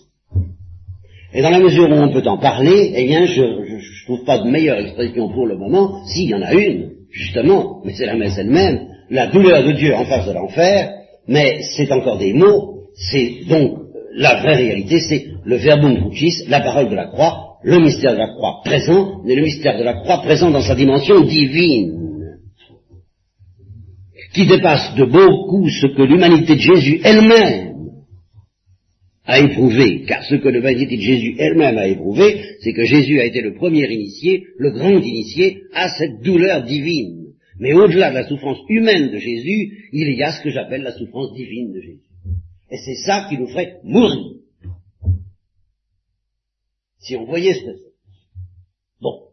Et 1.33 1.43
dans 1.43 1.51
la 1.51 1.61
mesure 1.61 1.89
où 1.89 1.93
on 1.93 2.13
peut 2.13 2.27
en 2.27 2.39
parler, 2.39 2.93
eh 2.97 3.07
bien, 3.07 3.27
je 3.27 3.43
ne 3.43 4.05
trouve 4.07 4.25
pas 4.25 4.39
de 4.39 4.51
meilleure 4.51 4.79
expression 4.79 5.29
pour 5.33 5.47
le 5.47 5.57
moment, 5.57 6.05
s'il 6.07 6.31
y 6.31 6.35
en 6.35 6.43
a 6.43 6.55
une, 6.55 6.98
justement, 7.11 7.81
mais 7.85 7.93
c'est 7.95 8.07
la 8.07 8.17
messe 8.17 8.39
elle-même, 8.39 8.89
la 9.11 9.27
douleur 9.29 9.65
de 9.65 9.73
Dieu 9.73 9.95
en 9.95 10.05
face 10.05 10.27
de 10.27 10.33
l'enfer, 10.33 10.93
mais 11.27 11.61
c'est 11.77 11.91
encore 11.93 12.19
des 12.19 12.33
mots, 12.33 12.85
c'est 12.95 13.45
donc 13.49 13.79
la 14.15 14.41
vraie 14.41 14.57
réalité, 14.57 15.01
c'est 15.01 15.27
le 15.45 15.57
verbum 15.57 15.99
crucis, 16.01 16.45
la 16.49 16.61
parole 16.61 16.91
de 16.91 16.95
la 16.95 17.07
croix, 17.07 17.59
le 17.63 17.79
mystère 17.79 18.13
de 18.13 18.19
la 18.19 18.29
croix 18.29 18.61
présent, 18.65 19.21
mais 19.25 19.35
le 19.35 19.43
mystère 19.43 19.79
de 19.79 19.85
la 19.85 19.95
croix 19.95 20.23
présent 20.23 20.51
dans 20.51 20.63
sa 20.63 20.75
dimension 20.75 21.21
divine, 21.21 21.95
qui 24.35 24.47
dépasse 24.47 24.95
de 24.95 25.05
beaucoup 25.05 25.69
ce 25.69 25.87
que 25.87 26.03
l'humanité 26.03 26.55
de 26.55 26.61
Jésus 26.61 27.01
elle-même 27.05 27.68
a 29.29 29.41
éprouvé, 29.41 30.05
car 30.07 30.25
ce 30.25 30.37
que 30.37 30.49
l'humanité 30.49 30.97
de 30.97 31.03
Jésus 31.03 31.37
elle-même 31.39 31.77
a 31.77 31.87
éprouvé, 31.87 32.43
c'est 32.61 32.73
que 32.73 32.85
Jésus 32.85 33.21
a 33.21 33.27
été 33.27 33.43
le 33.43 33.55
premier 33.55 33.87
initié, 33.93 34.47
le 34.57 34.71
grand 34.71 34.99
initié 34.99 35.65
à 35.75 35.87
cette 35.91 36.23
douleur 36.23 36.65
divine. 36.65 37.35
Mais 37.61 37.75
au-delà 37.75 38.09
de 38.09 38.15
la 38.15 38.27
souffrance 38.27 38.59
humaine 38.71 39.11
de 39.11 39.19
Jésus, 39.19 39.91
il 39.93 40.17
y 40.17 40.23
a 40.23 40.33
ce 40.33 40.43
que 40.43 40.49
j'appelle 40.49 40.81
la 40.81 40.93
souffrance 40.93 41.35
divine 41.35 41.75
de 41.75 41.81
Jésus. 41.81 42.09
Et 42.71 42.79
c'est 42.79 42.95
ça 43.05 43.27
qui 43.29 43.37
nous 43.37 43.49
ferait 43.49 43.81
mourir. 43.85 44.37
Si 46.99 47.15
on 47.15 47.27
voyait 47.27 47.53
ce 47.53 47.65
que 47.65 47.77
c'est. 47.77 47.95
Bon. 49.03 49.25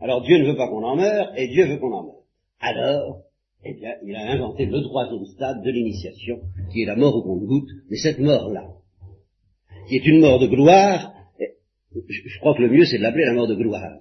Alors 0.00 0.22
Dieu 0.22 0.38
ne 0.38 0.46
veut 0.46 0.56
pas 0.56 0.68
qu'on 0.68 0.84
en 0.84 0.94
meure, 0.94 1.32
et 1.36 1.48
Dieu 1.48 1.66
veut 1.66 1.78
qu'on 1.78 1.92
en 1.92 2.04
meure. 2.04 2.22
Alors, 2.60 3.22
eh 3.64 3.74
bien, 3.74 3.94
il 4.04 4.14
a 4.14 4.30
inventé 4.30 4.66
le 4.66 4.80
troisième 4.82 5.26
stade 5.26 5.60
de 5.64 5.70
l'initiation, 5.72 6.40
qui 6.72 6.82
est 6.82 6.86
la 6.86 6.94
mort 6.94 7.16
au 7.16 7.22
compte-goutte, 7.22 7.68
mais 7.90 7.96
cette 7.96 8.20
mort-là, 8.20 8.76
qui 9.90 9.96
est 9.96 10.06
une 10.06 10.20
mort 10.20 10.38
de 10.38 10.46
gloire, 10.46 11.12
je 11.92 12.38
crois 12.38 12.54
que 12.54 12.62
le 12.62 12.70
mieux 12.70 12.86
c'est 12.86 12.98
de 12.98 13.02
l'appeler 13.02 13.26
la 13.26 13.34
mort 13.34 13.48
de 13.48 13.54
gloire 13.56 14.00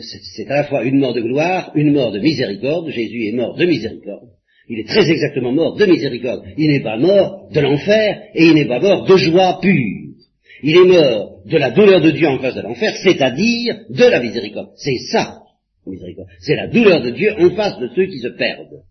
c'est 0.00 0.48
à 0.48 0.56
la 0.56 0.64
fois 0.64 0.84
une 0.84 0.98
mort 0.98 1.14
de 1.14 1.20
gloire, 1.20 1.72
une 1.74 1.92
mort 1.92 2.12
de 2.12 2.20
miséricorde. 2.20 2.90
Jésus 2.90 3.26
est 3.26 3.32
mort 3.32 3.56
de 3.56 3.64
miséricorde. 3.64 4.30
Il 4.68 4.80
est 4.80 4.88
très 4.88 5.08
exactement 5.10 5.52
mort 5.52 5.76
de 5.76 5.86
miséricorde. 5.86 6.44
Il 6.56 6.70
n'est 6.70 6.82
pas 6.82 6.96
mort 6.96 7.48
de 7.52 7.60
l'enfer 7.60 8.22
et 8.34 8.46
il 8.46 8.54
n'est 8.54 8.66
pas 8.66 8.80
mort 8.80 9.06
de 9.06 9.16
joie 9.16 9.58
pure. 9.60 10.14
Il 10.62 10.76
est 10.76 10.84
mort 10.84 11.42
de 11.44 11.56
la 11.58 11.70
douleur 11.70 12.00
de 12.00 12.10
Dieu 12.10 12.28
en 12.28 12.38
face 12.38 12.54
de 12.54 12.62
l'enfer, 12.62 12.94
c'est-à-dire 13.02 13.76
de 13.90 14.04
la 14.04 14.20
miséricorde. 14.20 14.70
C'est 14.76 14.98
ça, 15.12 15.40
miséricorde. 15.86 16.28
C'est 16.40 16.56
la 16.56 16.68
douleur 16.68 17.02
de 17.02 17.10
Dieu 17.10 17.32
en 17.38 17.50
face 17.50 17.78
de 17.78 17.88
ceux 17.94 18.06
qui 18.06 18.18
se 18.18 18.28
perdent. 18.28 18.82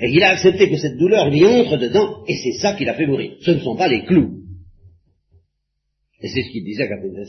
Et 0.00 0.10
il 0.10 0.22
a 0.22 0.30
accepté 0.30 0.70
que 0.70 0.78
cette 0.78 0.96
douleur 0.96 1.28
lui 1.28 1.44
entre 1.44 1.76
dedans, 1.76 2.24
et 2.26 2.34
c'est 2.34 2.58
ça 2.60 2.72
qui 2.74 2.84
l'a 2.84 2.94
fait 2.94 3.06
mourir. 3.06 3.32
Ce 3.42 3.50
ne 3.50 3.60
sont 3.60 3.76
pas 3.76 3.88
les 3.88 4.04
clous. 4.04 4.41
Et 6.22 6.28
c'est 6.28 6.42
ce 6.42 6.50
qu'il 6.50 6.64
disait 6.64 6.84
à 6.84 6.88
Catherine 6.88 7.24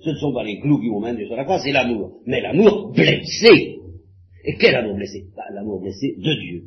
ce 0.00 0.10
ne 0.10 0.14
sont 0.16 0.32
pas 0.32 0.44
les 0.44 0.60
clous 0.60 0.80
qui 0.80 0.88
vont 0.88 1.00
mener 1.00 1.26
sur 1.26 1.34
la 1.36 1.44
croix, 1.44 1.58
c'est 1.58 1.72
l'amour. 1.72 2.20
Mais 2.26 2.40
l'amour 2.40 2.92
blessé. 2.92 3.78
Et 4.44 4.54
quel 4.58 4.76
amour 4.76 4.94
blessé? 4.94 5.24
Bah, 5.36 5.42
L'amour 5.52 5.80
blessé 5.80 6.14
de 6.16 6.40
Dieu. 6.40 6.62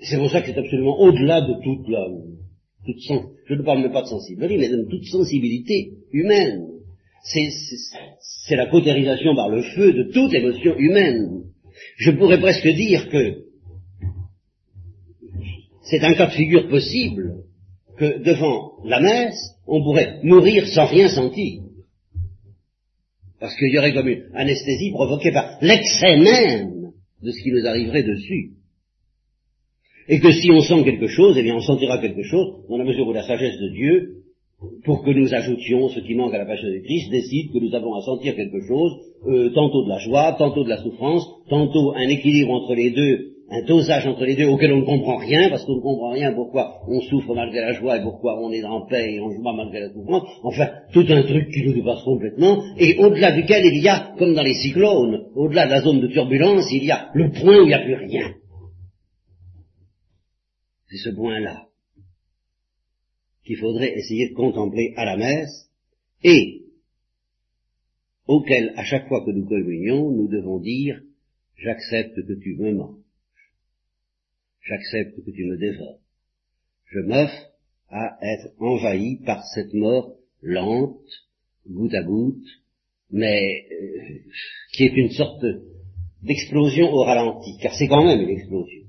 C'est 0.00 0.18
pour 0.18 0.30
ça 0.30 0.42
que 0.42 0.48
c'est 0.52 0.58
absolument 0.58 1.00
au-delà 1.00 1.40
de 1.40 1.54
toute 1.62 1.88
la, 1.88 2.06
toute 2.84 3.00
sens, 3.00 3.24
je 3.46 3.54
ne 3.54 3.62
parle 3.62 3.80
même 3.80 3.92
pas 3.92 4.02
de 4.02 4.08
sensibilité, 4.08 4.58
mais 4.58 4.68
de 4.68 4.84
toute 4.90 5.04
sensibilité 5.06 5.92
humaine. 6.12 6.66
C'est 7.22 8.56
la 8.56 8.66
cautérisation 8.66 9.34
par 9.34 9.48
le 9.48 9.62
feu 9.62 9.94
de 9.94 10.12
toute 10.12 10.34
émotion 10.34 10.76
humaine. 10.76 11.44
Je 11.96 12.10
pourrais 12.10 12.38
presque 12.38 12.68
dire 12.68 13.08
que 13.08 13.44
c'est 15.84 16.04
un 16.04 16.12
cas 16.14 16.26
de 16.26 16.32
figure 16.32 16.68
possible 16.68 17.43
que 17.96 18.22
devant 18.22 18.72
la 18.84 19.00
messe, 19.00 19.54
on 19.66 19.82
pourrait 19.82 20.20
mourir 20.22 20.66
sans 20.68 20.86
rien 20.86 21.08
sentir. 21.08 21.62
Parce 23.40 23.56
qu'il 23.56 23.72
y 23.72 23.78
aurait 23.78 23.94
comme 23.94 24.08
une 24.08 24.24
anesthésie 24.34 24.90
provoquée 24.90 25.32
par 25.32 25.58
l'excès 25.60 26.16
même 26.16 26.92
de 27.22 27.30
ce 27.30 27.42
qui 27.42 27.50
nous 27.50 27.66
arriverait 27.66 28.02
dessus. 28.02 28.52
Et 30.08 30.20
que 30.20 30.32
si 30.32 30.50
on 30.50 30.60
sent 30.60 30.84
quelque 30.84 31.08
chose, 31.08 31.36
eh 31.38 31.42
bien 31.42 31.54
on 31.54 31.60
sentira 31.60 31.98
quelque 31.98 32.22
chose 32.22 32.66
dans 32.68 32.76
la 32.76 32.84
mesure 32.84 33.06
où 33.06 33.12
la 33.12 33.26
sagesse 33.26 33.58
de 33.58 33.68
Dieu, 33.70 34.24
pour 34.84 35.02
que 35.02 35.10
nous 35.10 35.32
ajoutions 35.34 35.88
ce 35.88 36.00
qui 36.00 36.14
manque 36.14 36.34
à 36.34 36.38
la 36.38 36.46
passion 36.46 36.68
de 36.68 36.78
Christ, 36.78 37.10
décide 37.10 37.52
que 37.52 37.58
nous 37.58 37.74
avons 37.74 37.94
à 37.94 38.02
sentir 38.02 38.34
quelque 38.34 38.60
chose, 38.66 38.92
euh, 39.26 39.50
tantôt 39.50 39.84
de 39.84 39.88
la 39.88 39.98
joie, 39.98 40.34
tantôt 40.38 40.64
de 40.64 40.68
la 40.68 40.82
souffrance, 40.82 41.26
tantôt 41.48 41.94
un 41.94 42.08
équilibre 42.08 42.52
entre 42.52 42.74
les 42.74 42.90
deux, 42.90 43.33
un 43.54 43.62
dosage 43.62 44.06
entre 44.06 44.24
les 44.24 44.34
deux 44.34 44.46
auquel 44.46 44.72
on 44.72 44.80
ne 44.80 44.84
comprend 44.84 45.16
rien, 45.16 45.48
parce 45.48 45.64
qu'on 45.64 45.76
ne 45.76 45.80
comprend 45.80 46.10
rien 46.10 46.32
pourquoi 46.32 46.80
on 46.88 47.00
souffre 47.00 47.34
malgré 47.34 47.60
la 47.60 47.72
joie 47.72 47.98
et 47.98 48.02
pourquoi 48.02 48.40
on 48.40 48.50
est 48.52 48.64
en 48.64 48.86
paix 48.86 49.14
et 49.14 49.20
on 49.20 49.30
joie 49.30 49.54
malgré 49.54 49.80
la 49.80 49.92
souffrance, 49.92 50.28
enfin, 50.42 50.70
tout 50.92 51.04
un 51.08 51.22
truc 51.22 51.50
qui 51.50 51.64
nous 51.64 51.72
dépasse 51.72 52.02
complètement, 52.02 52.62
et 52.78 52.96
au-delà 52.98 53.32
duquel 53.32 53.64
il 53.64 53.82
y 53.82 53.88
a, 53.88 54.14
comme 54.18 54.34
dans 54.34 54.42
les 54.42 54.54
cyclones, 54.54 55.28
au-delà 55.34 55.66
de 55.66 55.70
la 55.70 55.80
zone 55.82 56.00
de 56.00 56.08
turbulence, 56.08 56.66
il 56.72 56.84
y 56.84 56.90
a 56.90 57.10
le 57.14 57.30
point 57.30 57.58
où 57.58 57.62
il 57.62 57.68
n'y 57.68 57.74
a 57.74 57.84
plus 57.84 57.94
rien. 57.94 58.34
C'est 60.88 61.10
ce 61.10 61.14
point-là 61.14 61.66
qu'il 63.44 63.56
faudrait 63.58 63.92
essayer 63.94 64.30
de 64.30 64.34
contempler 64.34 64.94
à 64.96 65.04
la 65.04 65.16
messe 65.16 65.70
et 66.22 66.62
auquel, 68.26 68.72
à 68.76 68.84
chaque 68.84 69.06
fois 69.08 69.24
que 69.24 69.30
nous 69.30 69.46
communions, 69.46 70.10
nous 70.10 70.28
devons 70.28 70.58
dire 70.58 71.00
j'accepte 71.56 72.16
que 72.26 72.32
tu 72.42 72.56
me 72.56 72.72
manges, 72.72 73.03
j'accepte 74.64 75.24
que 75.24 75.30
tu 75.30 75.44
me 75.44 75.56
dévores, 75.56 76.00
je 76.86 77.00
m'offre 77.00 77.50
à 77.90 78.18
être 78.22 78.48
envahi 78.58 79.16
par 79.24 79.42
cette 79.54 79.72
mort 79.74 80.16
lente, 80.42 80.98
goutte 81.68 81.94
à 81.94 82.02
goutte, 82.02 82.46
mais 83.10 83.66
euh, 83.70 84.18
qui 84.72 84.84
est 84.84 84.96
une 84.96 85.10
sorte 85.10 85.44
d'explosion 86.22 86.92
au 86.92 87.04
ralenti, 87.04 87.56
car 87.60 87.74
c'est 87.74 87.88
quand 87.88 88.04
même 88.04 88.20
une 88.20 88.30
explosion. 88.30 88.82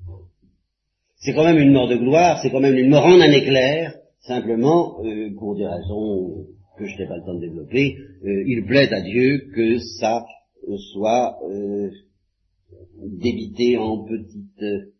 C'est 1.18 1.34
quand 1.34 1.44
même 1.44 1.60
une 1.60 1.72
mort 1.72 1.88
de 1.88 1.98
gloire, 1.98 2.40
c'est 2.42 2.52
quand 2.52 2.60
même 2.60 2.78
une 2.78 2.90
mort 2.90 3.06
en 3.06 3.20
un 3.20 3.32
éclair, 3.32 3.96
simplement, 4.22 5.04
euh, 5.04 5.34
pour 5.38 5.56
des 5.56 5.66
raisons 5.66 6.46
que 6.78 6.86
je 6.86 6.98
n'ai 6.98 7.08
pas 7.08 7.18
le 7.18 7.24
temps 7.24 7.36
de 7.36 7.42
développer, 7.42 7.98
euh, 8.26 8.44
il 8.48 8.66
plaît 8.66 8.92
à 8.94 9.02
Dieu 9.02 9.50
que 9.54 9.80
ça 10.00 10.26
euh, 10.68 10.78
soit 10.94 11.38
débité 12.98 13.78
en 13.78 14.04
petites, 14.04 14.94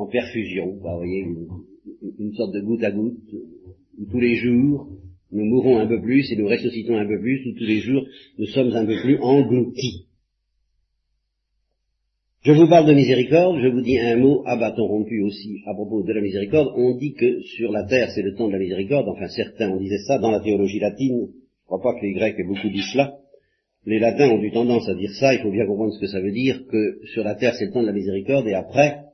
en 0.00 0.06
perfusion, 0.06 0.72
vous 0.72 0.80
voyez, 0.80 1.26
une, 2.18 2.34
sorte 2.34 2.54
de 2.54 2.60
goutte 2.60 2.84
à 2.84 2.90
goutte, 2.90 3.18
où 3.98 4.06
tous 4.10 4.20
les 4.20 4.36
jours 4.36 4.88
nous 5.30 5.44
mourons 5.44 5.78
un 5.78 5.86
peu 5.86 6.00
plus 6.00 6.30
et 6.32 6.36
nous 6.36 6.48
ressuscitons 6.48 6.96
un 6.96 7.06
peu 7.06 7.20
plus, 7.20 7.46
où 7.46 7.58
tous 7.58 7.64
les 7.64 7.80
jours 7.80 8.04
nous 8.38 8.46
sommes 8.46 8.72
un 8.72 8.86
peu 8.86 8.96
plus 9.02 9.18
engloutis. 9.20 10.06
Je 12.42 12.52
vous 12.52 12.68
parle 12.68 12.86
de 12.86 12.94
miséricorde, 12.94 13.60
je 13.60 13.68
vous 13.68 13.82
dis 13.82 13.98
un 13.98 14.16
mot 14.16 14.42
à 14.46 14.56
bâton 14.56 14.86
rompu 14.86 15.20
aussi 15.22 15.60
à 15.66 15.74
propos 15.74 16.02
de 16.02 16.12
la 16.12 16.20
miséricorde. 16.20 16.72
On 16.76 16.96
dit 16.96 17.12
que 17.12 17.40
sur 17.42 17.72
la 17.72 17.84
terre 17.84 18.10
c'est 18.14 18.22
le 18.22 18.36
temps 18.36 18.46
de 18.46 18.52
la 18.52 18.58
miséricorde, 18.58 19.08
enfin 19.08 19.28
certains 19.28 19.70
ont 19.70 19.80
disait 19.80 19.98
ça 20.06 20.18
dans 20.18 20.30
la 20.30 20.40
théologie 20.40 20.78
latine, 20.78 21.26
je 21.26 21.32
ne 21.32 21.66
crois 21.66 21.82
pas 21.82 21.98
que 21.98 22.06
les 22.06 22.12
Grecs 22.12 22.36
aient 22.38 22.46
beaucoup 22.46 22.68
dit 22.68 22.84
cela. 22.92 23.16
Les 23.84 23.98
latins 23.98 24.30
ont 24.30 24.40
eu 24.40 24.52
tendance 24.52 24.88
à 24.88 24.94
dire 24.94 25.10
ça, 25.18 25.34
il 25.34 25.40
faut 25.40 25.50
bien 25.50 25.66
comprendre 25.66 25.92
ce 25.92 26.00
que 26.00 26.06
ça 26.06 26.20
veut 26.20 26.30
dire, 26.30 26.64
que 26.70 27.00
sur 27.12 27.24
la 27.24 27.34
terre 27.34 27.54
c'est 27.54 27.66
le 27.66 27.72
temps 27.72 27.82
de 27.82 27.88
la 27.88 27.92
miséricorde 27.92 28.46
et 28.46 28.54
après 28.54 29.07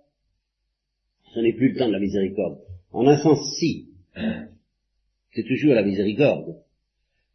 ce 1.35 1.41
n'est 1.41 1.53
plus 1.53 1.73
le 1.73 1.79
temps 1.79 1.89
de 1.89 1.93
la 1.93 2.01
miséricorde. 2.01 2.59
En 2.93 3.07
un 3.07 3.19
sens, 3.19 3.57
si, 3.59 3.89
c'est 5.33 5.45
toujours 5.45 5.75
la 5.75 5.83
miséricorde, 5.83 6.63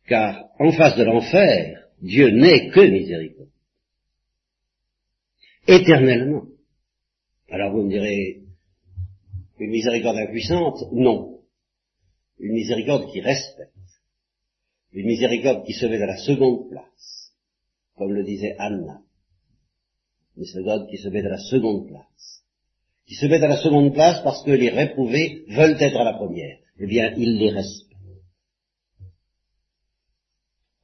car 0.08 0.50
en 0.60 0.72
face 0.72 0.98
de 0.98 1.04
l'enfer, 1.04 1.88
Dieu 2.02 2.30
n'est 2.30 2.70
que 2.70 2.80
miséricorde 2.80 3.50
éternellement. 5.70 6.46
Alors 7.50 7.74
vous 7.74 7.84
me 7.84 7.90
direz, 7.90 8.42
une 9.60 9.72
miséricorde 9.72 10.18
impuissante? 10.18 10.92
Non. 10.92 11.42
Une 12.40 12.54
miséricorde 12.54 13.12
qui 13.12 13.22
respecte. 13.22 13.74
Une 14.92 15.06
miséricorde 15.06 15.66
qui 15.66 15.74
se 15.74 15.86
met 15.86 16.02
à 16.02 16.08
la 16.08 16.18
seconde 16.18 16.70
place, 16.70 17.34
comme 17.96 18.14
le 18.14 18.24
disait 18.24 18.56
Anna. 18.58 19.02
Une 20.36 20.42
miséricorde 20.42 20.90
qui 20.90 20.98
se 20.98 21.10
met 21.10 21.24
à 21.24 21.30
la 21.30 21.38
seconde 21.38 21.88
place. 21.88 22.39
Qui 23.10 23.16
se 23.16 23.26
met 23.26 23.44
à 23.44 23.48
la 23.48 23.58
seconde 23.58 23.92
place 23.94 24.22
parce 24.24 24.44
que 24.44 24.52
les 24.52 24.70
réprouvés 24.70 25.44
veulent 25.50 25.78
être 25.80 25.98
à 25.98 26.04
la 26.04 26.14
première. 26.14 26.58
Eh 26.80 26.86
bien, 26.86 27.12
il 27.18 27.40
les 27.40 27.50
respecte. 27.50 27.90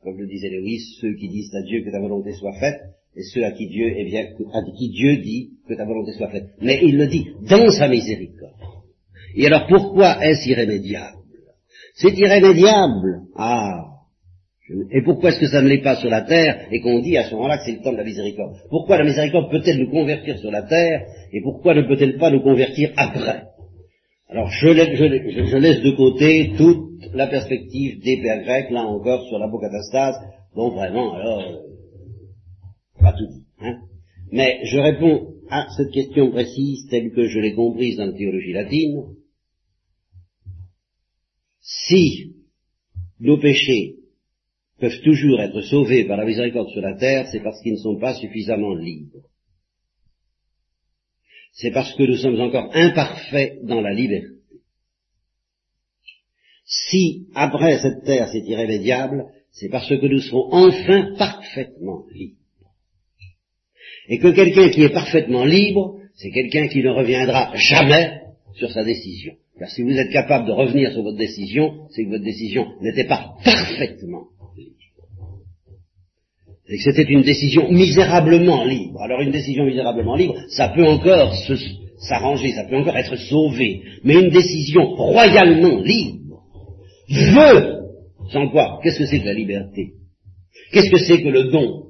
Comme 0.01 0.17
le 0.17 0.27
disait 0.27 0.49
Lewis, 0.49 0.97
ceux 0.99 1.13
qui 1.13 1.29
disent 1.29 1.53
à 1.53 1.61
Dieu 1.61 1.83
que 1.83 1.91
ta 1.91 1.99
volonté 1.99 2.33
soit 2.33 2.59
faite, 2.59 2.81
et 3.15 3.21
ceux 3.21 3.45
à 3.45 3.51
qui 3.51 3.67
Dieu, 3.67 3.93
eh 3.95 4.05
bien, 4.05 4.25
à 4.53 4.61
qui 4.75 4.89
Dieu 4.89 5.17
dit 5.17 5.51
que 5.67 5.75
ta 5.75 5.85
volonté 5.85 6.13
soit 6.13 6.31
faite. 6.31 6.49
Mais 6.61 6.79
il 6.83 6.97
le 6.97 7.07
dit 7.07 7.27
dans 7.47 7.69
sa 7.69 7.87
miséricorde. 7.87 8.53
Et 9.35 9.45
alors 9.45 9.67
pourquoi 9.67 10.25
est-ce 10.25 10.49
irrémédiable? 10.49 11.19
C'est 11.93 12.17
irrémédiable. 12.17 13.21
Ah. 13.35 13.94
Et 14.67 15.03
pourquoi 15.03 15.29
est-ce 15.29 15.39
que 15.39 15.47
ça 15.47 15.61
ne 15.61 15.67
l'est 15.67 15.83
pas 15.83 15.95
sur 15.97 16.09
la 16.09 16.21
terre 16.21 16.67
et 16.71 16.81
qu'on 16.81 16.99
dit 16.99 17.15
à 17.17 17.25
ce 17.25 17.35
moment-là 17.35 17.59
que 17.59 17.65
c'est 17.65 17.73
le 17.73 17.83
temps 17.83 17.91
de 17.91 17.97
la 17.97 18.03
miséricorde? 18.03 18.55
Pourquoi 18.69 18.97
la 18.97 19.03
miséricorde 19.03 19.51
peut-elle 19.51 19.77
nous 19.77 19.91
convertir 19.91 20.39
sur 20.39 20.49
la 20.49 20.63
terre 20.63 21.05
et 21.31 21.41
pourquoi 21.41 21.75
ne 21.75 21.83
peut-elle 21.83 22.17
pas 22.17 22.31
nous 22.31 22.41
convertir 22.41 22.91
après? 22.97 23.43
Alors 24.27 24.49
je, 24.49 24.67
laisse 24.67 25.81
de 25.81 25.91
côté 25.91 26.53
toute 26.57 27.13
la 27.13 27.27
perspective 27.27 28.01
des 28.01 28.21
pères 28.23 28.43
grecs, 28.43 28.71
là 28.71 28.81
encore, 28.81 29.27
sur 29.27 29.37
l'apocatastase, 29.37 30.15
dont 30.55 30.71
vraiment, 30.71 31.13
alors, 31.13 31.43
pas 32.99 33.13
tout 33.13 33.27
dit. 33.27 33.45
Hein. 33.61 33.77
Mais 34.31 34.61
je 34.63 34.79
réponds 34.79 35.27
à 35.51 35.67
cette 35.77 35.91
question 35.91 36.31
précise 36.31 36.87
telle 36.89 37.11
que 37.11 37.27
je 37.27 37.39
l'ai 37.39 37.53
comprise 37.53 37.97
dans 37.97 38.07
la 38.07 38.13
théologie 38.13 38.53
latine. 38.53 39.03
Si 41.61 42.33
nos 43.19 43.37
péchés 43.37 43.97
peuvent 44.79 45.01
toujours 45.03 45.41
être 45.41 45.61
sauvés 45.61 46.05
par 46.05 46.17
la 46.17 46.25
miséricorde 46.25 46.69
sur 46.69 46.81
la 46.81 46.95
terre, 46.95 47.27
c'est 47.31 47.41
parce 47.41 47.61
qu'ils 47.61 47.73
ne 47.73 47.77
sont 47.77 47.99
pas 47.99 48.13
suffisamment 48.15 48.75
libres. 48.75 49.29
C'est 51.53 51.71
parce 51.71 51.93
que 51.93 52.03
nous 52.03 52.17
sommes 52.17 52.39
encore 52.41 52.69
imparfaits 52.75 53.63
dans 53.63 53.81
la 53.81 53.93
liberté. 53.93 54.27
Si, 56.65 57.27
après 57.33 57.79
cette 57.79 58.03
terre, 58.03 58.27
c'est 58.31 58.43
irrémédiable, 58.45 59.25
c'est 59.51 59.69
parce 59.69 59.87
que 59.87 60.05
nous 60.05 60.19
serons 60.19 60.49
enfin 60.51 61.15
parfaitement 61.17 62.03
libres. 62.11 62.35
Et 64.09 64.19
que 64.19 64.31
quelqu'un 64.31 64.69
qui 64.69 64.83
est 64.83 64.93
parfaitement 64.93 65.45
libre, 65.45 65.99
c'est 66.15 66.31
quelqu'un 66.31 66.67
qui 66.67 66.83
ne 66.83 66.89
reviendra 66.89 67.55
jamais 67.55 68.21
sur 68.55 68.71
sa 68.71 68.83
décision. 68.83 69.35
Car 69.57 69.69
si 69.69 69.83
vous 69.83 69.97
êtes 69.97 70.11
capable 70.11 70.47
de 70.47 70.51
revenir 70.51 70.91
sur 70.91 71.03
votre 71.03 71.17
décision, 71.17 71.87
c'est 71.91 72.03
que 72.03 72.09
votre 72.09 72.23
décision 72.23 72.67
n'était 72.81 73.07
pas 73.07 73.35
parfaitement 73.43 74.27
que 76.67 76.77
c'était 76.77 77.03
une 77.03 77.21
décision 77.21 77.71
misérablement 77.71 78.65
libre. 78.65 79.01
Alors 79.01 79.21
une 79.21 79.31
décision 79.31 79.65
misérablement 79.65 80.15
libre, 80.15 80.35
ça 80.49 80.69
peut 80.69 80.85
encore 80.85 81.33
s'arranger, 81.97 82.51
ça 82.51 82.63
peut 82.65 82.77
encore 82.77 82.97
être 82.97 83.15
sauvé. 83.15 83.81
Mais 84.03 84.15
une 84.15 84.29
décision 84.29 84.95
royalement 84.95 85.79
libre 85.81 86.41
veut, 87.09 87.75
sans 88.31 88.49
quoi, 88.49 88.79
qu'est-ce 88.83 88.99
que 88.99 89.05
c'est 89.05 89.19
que 89.19 89.25
la 89.25 89.33
liberté? 89.33 89.91
Qu'est-ce 90.71 90.89
que 90.89 90.97
c'est 90.97 91.21
que 91.21 91.29
le 91.29 91.51
don 91.51 91.83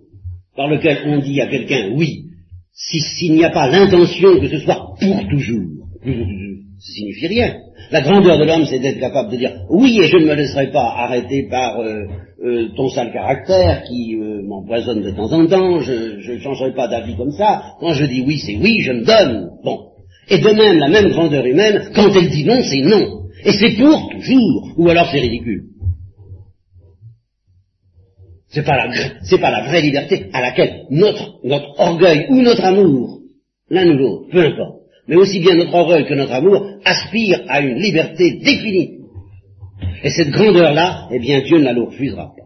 par 0.56 0.68
lequel 0.68 1.00
on 1.06 1.20
dit 1.20 1.40
à 1.42 1.48
quelqu'un 1.48 1.92
oui, 1.96 2.26
s'il 2.74 3.34
n'y 3.34 3.44
a 3.44 3.52
pas 3.52 3.70
l'intention 3.70 4.40
que 4.40 4.50
ce 4.50 4.60
soit 4.60 4.96
pour 5.00 5.28
toujours, 5.30 5.88
ça 6.80 6.94
signifie 6.94 7.28
rien. 7.28 7.56
La 7.92 8.02
grandeur 8.02 8.38
de 8.38 8.46
l'homme, 8.46 8.66
c'est 8.66 8.80
d'être 8.80 9.00
capable 9.00 9.32
de 9.32 9.38
dire 9.38 9.54
oui, 9.70 10.00
et 10.02 10.08
je 10.08 10.18
ne 10.18 10.26
me 10.26 10.34
laisserai 10.34 10.72
pas 10.72 10.94
arrêter 10.98 11.48
par 11.50 11.80
euh, 11.80 12.04
euh, 12.44 12.68
ton 12.76 12.90
sale 12.90 13.12
caractère 13.14 13.84
qui 13.84 14.16
euh, 14.16 14.42
m'empoisonne 14.44 15.02
de 15.02 15.12
temps 15.12 15.32
en 15.32 15.46
temps, 15.48 15.80
je 15.80 16.32
ne 16.32 16.40
changerai 16.40 16.74
pas 16.74 16.88
d'avis 16.88 17.16
comme 17.16 17.32
ça. 17.32 17.76
Quand 17.80 17.94
je 17.94 18.06
dis 18.06 18.24
oui, 18.26 18.40
c'est 18.40 18.58
oui, 18.58 18.82
je 18.82 18.92
me 18.92 19.06
donne. 19.06 19.50
Bon. 19.64 19.80
Et 20.30 20.40
de 20.40 20.50
même, 20.50 20.80
la 20.80 20.90
même 20.90 21.10
grandeur 21.12 21.46
humaine, 21.46 21.92
quand 21.94 22.10
elle 22.16 22.30
dit 22.30 22.46
non, 22.46 22.62
c'est 22.64 22.82
non. 22.82 23.26
Et 23.46 23.52
c'est 23.52 23.76
pour 23.78 24.10
toujours. 24.10 24.74
Ou 24.78 24.90
alors 24.90 25.08
c'est 25.12 25.20
ridicule. 25.20 25.66
C'est 28.50 28.66
pas 28.66 28.78
la, 28.78 28.92
c'est 29.24 29.40
pas 29.40 29.52
la 29.52 29.64
vraie 29.66 29.82
liberté 29.82 30.28
à 30.34 30.42
laquelle 30.42 30.86
notre, 30.90 31.40
notre 31.44 31.80
orgueil 31.80 32.28
ou 32.30 32.42
notre 32.42 32.64
amour 32.64 33.20
l'un 33.70 33.88
ou 33.88 33.98
l'autre, 33.98 34.30
peu 34.32 34.40
importe. 34.40 34.85
Mais 35.08 35.16
aussi 35.16 35.40
bien 35.40 35.56
notre 35.56 35.74
orgueil 35.74 36.06
que 36.06 36.14
notre 36.14 36.34
amour 36.34 36.68
aspirent 36.84 37.44
à 37.48 37.62
une 37.62 37.76
liberté 37.76 38.40
définie. 38.44 39.00
Et 40.04 40.10
cette 40.10 40.30
grandeur-là, 40.30 41.08
eh 41.12 41.20
bien, 41.20 41.42
Dieu 41.42 41.60
ne 41.60 41.64
la 41.64 41.74
refusera 41.74 42.34
pas. 42.36 42.46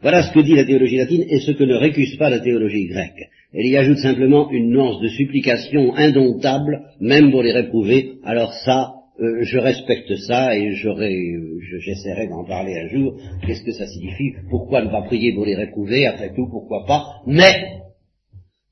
Voilà 0.00 0.22
ce 0.22 0.32
que 0.32 0.40
dit 0.40 0.54
la 0.54 0.64
théologie 0.64 0.96
latine 0.96 1.24
et 1.28 1.40
ce 1.40 1.50
que 1.50 1.64
ne 1.64 1.74
récuse 1.74 2.16
pas 2.16 2.30
la 2.30 2.38
théologie 2.38 2.86
grecque. 2.86 3.28
Elle 3.52 3.66
y 3.66 3.76
ajoute 3.76 3.98
simplement 3.98 4.50
une 4.50 4.70
nuance 4.70 5.00
de 5.00 5.08
supplication 5.08 5.94
indomptable, 5.96 6.82
même 7.00 7.30
pour 7.32 7.42
les 7.42 7.52
réprouver. 7.52 8.18
Alors 8.22 8.52
ça, 8.52 8.92
euh, 9.20 9.42
je 9.42 9.58
respecte 9.58 10.14
ça 10.16 10.56
et 10.56 10.72
j'essaierai 10.74 12.28
d'en 12.28 12.44
parler 12.44 12.78
un 12.78 12.88
jour. 12.88 13.14
Qu'est-ce 13.44 13.64
que 13.64 13.72
ça 13.72 13.86
signifie? 13.86 14.34
Pourquoi 14.50 14.84
ne 14.84 14.90
pas 14.90 15.02
prier 15.02 15.32
pour 15.34 15.46
les 15.46 15.56
réprouver? 15.56 16.06
Après 16.06 16.32
tout, 16.32 16.46
pourquoi 16.48 16.84
pas? 16.86 17.04
Mais 17.26 17.80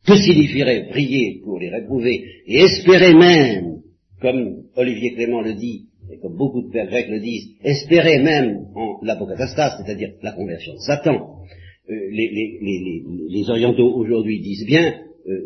que 0.07 0.17
signifierait 0.17 0.89
prier 0.91 1.41
pour 1.45 1.59
les 1.59 1.71
réprouver 1.71 2.25
et 2.47 2.61
espérer 2.61 3.15
même, 3.15 3.81
comme 4.21 4.65
Olivier 4.77 5.15
Clément 5.15 5.41
le 5.41 5.55
dit, 5.55 5.87
et 6.11 6.19
comme 6.19 6.37
beaucoup 6.37 6.63
de 6.63 6.71
pères 6.71 6.87
grecs 6.87 7.09
le 7.09 7.21
disent, 7.21 7.49
espérer 7.65 8.19
même 8.21 8.67
en 8.75 8.99
l'apocatastase, 9.03 9.83
c'est-à-dire 9.83 10.11
la 10.23 10.33
conversion 10.33 10.75
de 10.75 10.79
Satan. 10.79 11.37
Euh, 11.91 11.95
les, 12.11 13.45
orientaux 13.49 13.93
aujourd'hui 13.97 14.41
disent 14.41 14.67
bien, 14.67 14.95
euh, 15.29 15.41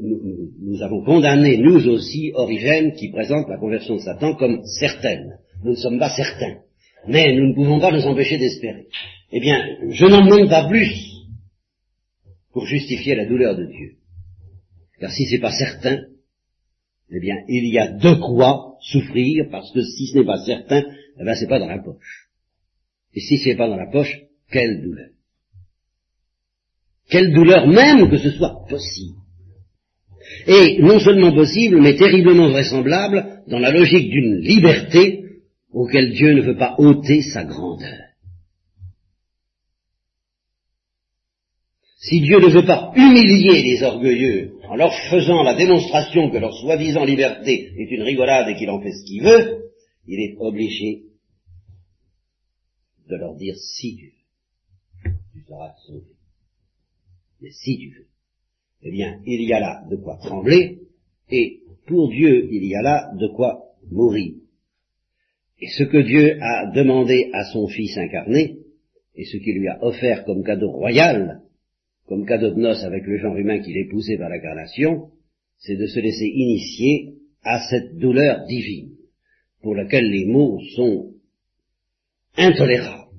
nous, 0.63 0.83
avons 0.83 1.03
condamné, 1.05 1.57
nous 1.57 1.89
aussi, 1.89 2.33
Origène, 2.35 2.93
qui 2.93 3.11
présente 3.11 3.49
la 3.49 3.59
conversion 3.59 3.97
de 3.97 4.01
Satan 4.01 4.35
comme 4.35 4.61
certaine. 4.79 5.39
Nous 5.65 5.73
ne 5.73 5.77
sommes 5.77 5.99
pas 5.99 6.11
certains. 6.11 6.59
Mais 7.09 7.35
nous 7.35 7.49
ne 7.49 7.55
pouvons 7.55 7.81
pas 7.81 7.93
nous 7.93 8.07
empêcher 8.07 8.37
d'espérer. 8.37 8.87
Eh 9.33 9.41
bien, 9.41 9.59
je 9.89 10.07
n'en 10.07 10.25
demande 10.25 10.51
pas 10.51 10.69
plus 10.69 10.93
pour 12.53 12.67
justifier 12.67 13.15
la 13.15 13.27
douleur 13.27 13.57
de 13.57 13.65
Dieu. 13.65 14.00
Car 15.01 15.11
si 15.11 15.27
c'est 15.27 15.39
pas 15.39 15.53
certain, 15.53 15.99
eh 17.11 17.21
bien, 17.21 17.37
il 17.49 17.73
y 17.73 17.79
a 17.79 17.89
de 17.89 18.15
quoi 18.15 18.77
souffrir, 18.83 19.49
parce 19.51 19.73
que 19.73 19.83
si 19.83 20.07
ce 20.07 20.19
n'est 20.19 20.27
pas 20.27 20.45
certain, 20.45 20.83
eh 21.19 21.25
bien, 21.25 21.35
c'est 21.35 21.49
pas 21.49 21.59
dans 21.59 21.69
la 21.69 21.83
poche. 21.83 22.29
Et 23.15 23.21
si 23.21 23.39
c'est 23.39 23.57
pas 23.57 23.69
dans 23.69 23.77
la 23.77 23.91
poche, 23.91 24.15
quelle 24.53 24.83
douleur. 24.83 25.09
Quelle 27.09 27.33
douleur 27.33 27.67
même 27.67 28.11
que 28.11 28.19
ce 28.19 28.31
soit 28.31 28.65
possible. 28.69 29.19
Et 30.47 30.81
non 30.81 31.01
seulement 31.01 31.33
possible, 31.33 31.81
mais 31.81 31.97
terriblement 31.97 32.51
vraisemblable 32.51 33.43
dans 33.49 33.59
la 33.59 33.73
logique 33.73 34.11
d'une 34.11 34.37
liberté 34.37 35.25
auquel 35.73 36.13
Dieu 36.13 36.35
ne 36.35 36.43
veut 36.43 36.57
pas 36.57 36.77
ôter 36.79 37.23
sa 37.23 37.45
grandeur. 37.45 37.99
Si 41.97 42.21
Dieu 42.21 42.39
ne 42.39 42.49
veut 42.49 42.67
pas 42.67 42.93
humilier 42.95 43.63
les 43.63 43.83
orgueilleux 43.83 44.60
en 44.71 44.77
leur 44.77 44.95
faisant 45.11 45.43
la 45.43 45.57
démonstration 45.57 46.31
que 46.31 46.39
leur 46.39 46.55
soi-disant 46.55 47.05
liberté 47.05 47.73
est 47.77 47.91
une 47.91 48.03
rigolade 48.03 48.49
et 48.49 48.55
qu'il 48.55 48.71
en 48.71 48.81
fait 48.81 48.93
ce 48.93 49.05
qu'il 49.05 49.21
veut, 49.21 49.73
il 50.07 50.21
est 50.21 50.37
obligé 50.39 51.07
de 53.09 53.17
leur 53.17 53.35
dire 53.35 53.57
si 53.57 53.97
tu 53.97 54.13
veux, 55.05 55.11
tu 55.33 55.43
seras 55.43 55.75
sauvé. 55.85 56.15
Mais 57.41 57.51
si 57.51 57.79
tu 57.79 57.99
veux, 57.99 58.07
eh 58.83 58.93
bien, 58.93 59.21
il 59.27 59.43
y 59.43 59.53
a 59.53 59.59
là 59.59 59.83
de 59.91 59.97
quoi 59.97 60.19
trembler, 60.19 60.83
et 61.31 61.63
pour 61.89 62.09
Dieu, 62.11 62.49
il 62.53 62.65
y 62.65 62.77
a 62.77 62.83
là 62.83 63.11
de 63.19 63.27
quoi 63.27 63.73
mourir. 63.91 64.35
Et 65.59 65.69
ce 65.77 65.83
que 65.83 65.99
Dieu 65.99 66.41
a 66.41 66.71
demandé 66.71 67.29
à 67.33 67.43
son 67.53 67.67
Fils 67.67 67.99
incarné, 67.99 68.59
et 69.17 69.25
ce 69.25 69.37
qu'il 69.39 69.59
lui 69.59 69.67
a 69.67 69.83
offert 69.83 70.25
comme 70.25 70.45
cadeau 70.45 70.71
royal, 70.71 71.43
comme 72.11 72.27
cadeau 72.27 72.51
de 72.51 72.61
noces 72.61 72.83
avec 72.83 73.07
le 73.07 73.19
genre 73.19 73.37
humain 73.37 73.61
qu'il 73.61 73.77
épousait 73.77 74.19
par 74.19 74.29
l'incarnation, 74.29 75.13
c'est 75.59 75.77
de 75.77 75.87
se 75.87 76.01
laisser 76.01 76.27
initier 76.27 77.15
à 77.45 77.61
cette 77.71 77.99
douleur 77.99 78.47
divine, 78.47 78.97
pour 79.63 79.77
laquelle 79.77 80.11
les 80.11 80.27
mots 80.27 80.59
sont 80.75 81.13
intolérables. 82.37 83.13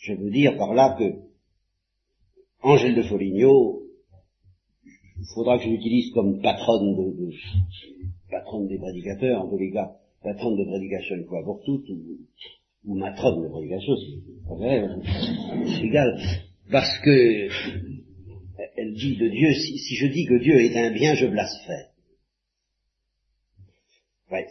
Je 0.00 0.14
veux 0.14 0.30
dire 0.30 0.56
par 0.56 0.72
là 0.72 0.96
que 0.98 1.04
Angèle 2.62 2.94
de 2.94 3.02
Foligno, 3.02 3.82
il 5.18 5.26
faudra 5.34 5.58
que 5.58 5.64
je 5.64 5.68
l'utilise 5.68 6.10
comme 6.14 6.40
patronne 6.40 6.96
de, 6.96 7.32
patronne 8.30 8.66
des 8.66 8.78
prédicateurs, 8.78 9.42
en 9.42 9.50
tous 9.50 9.58
les 9.58 9.72
cas, 9.72 9.92
patronne 10.22 10.56
de 10.56 10.64
prédication 10.64 11.16
une 11.16 11.26
fois 11.26 11.44
pour 11.44 11.62
toutes, 11.66 11.86
ou, 12.86 12.94
matrone 12.94 13.42
de 13.42 13.48
prédication, 13.48 13.94
si 13.96 14.22
vous 14.24 14.56
préférez, 14.56 14.88
c'est 15.66 15.84
égal 15.84 16.18
parce 16.70 16.98
que 16.98 17.48
elle 18.76 18.94
dit 18.94 19.16
de 19.16 19.28
Dieu, 19.28 19.52
si, 19.54 19.96
je 19.96 20.06
dis 20.06 20.24
que 20.24 20.38
Dieu 20.38 20.60
est 20.60 20.76
un 20.76 20.92
bien, 20.92 21.14
je 21.14 21.26
blasphème. 21.26 21.86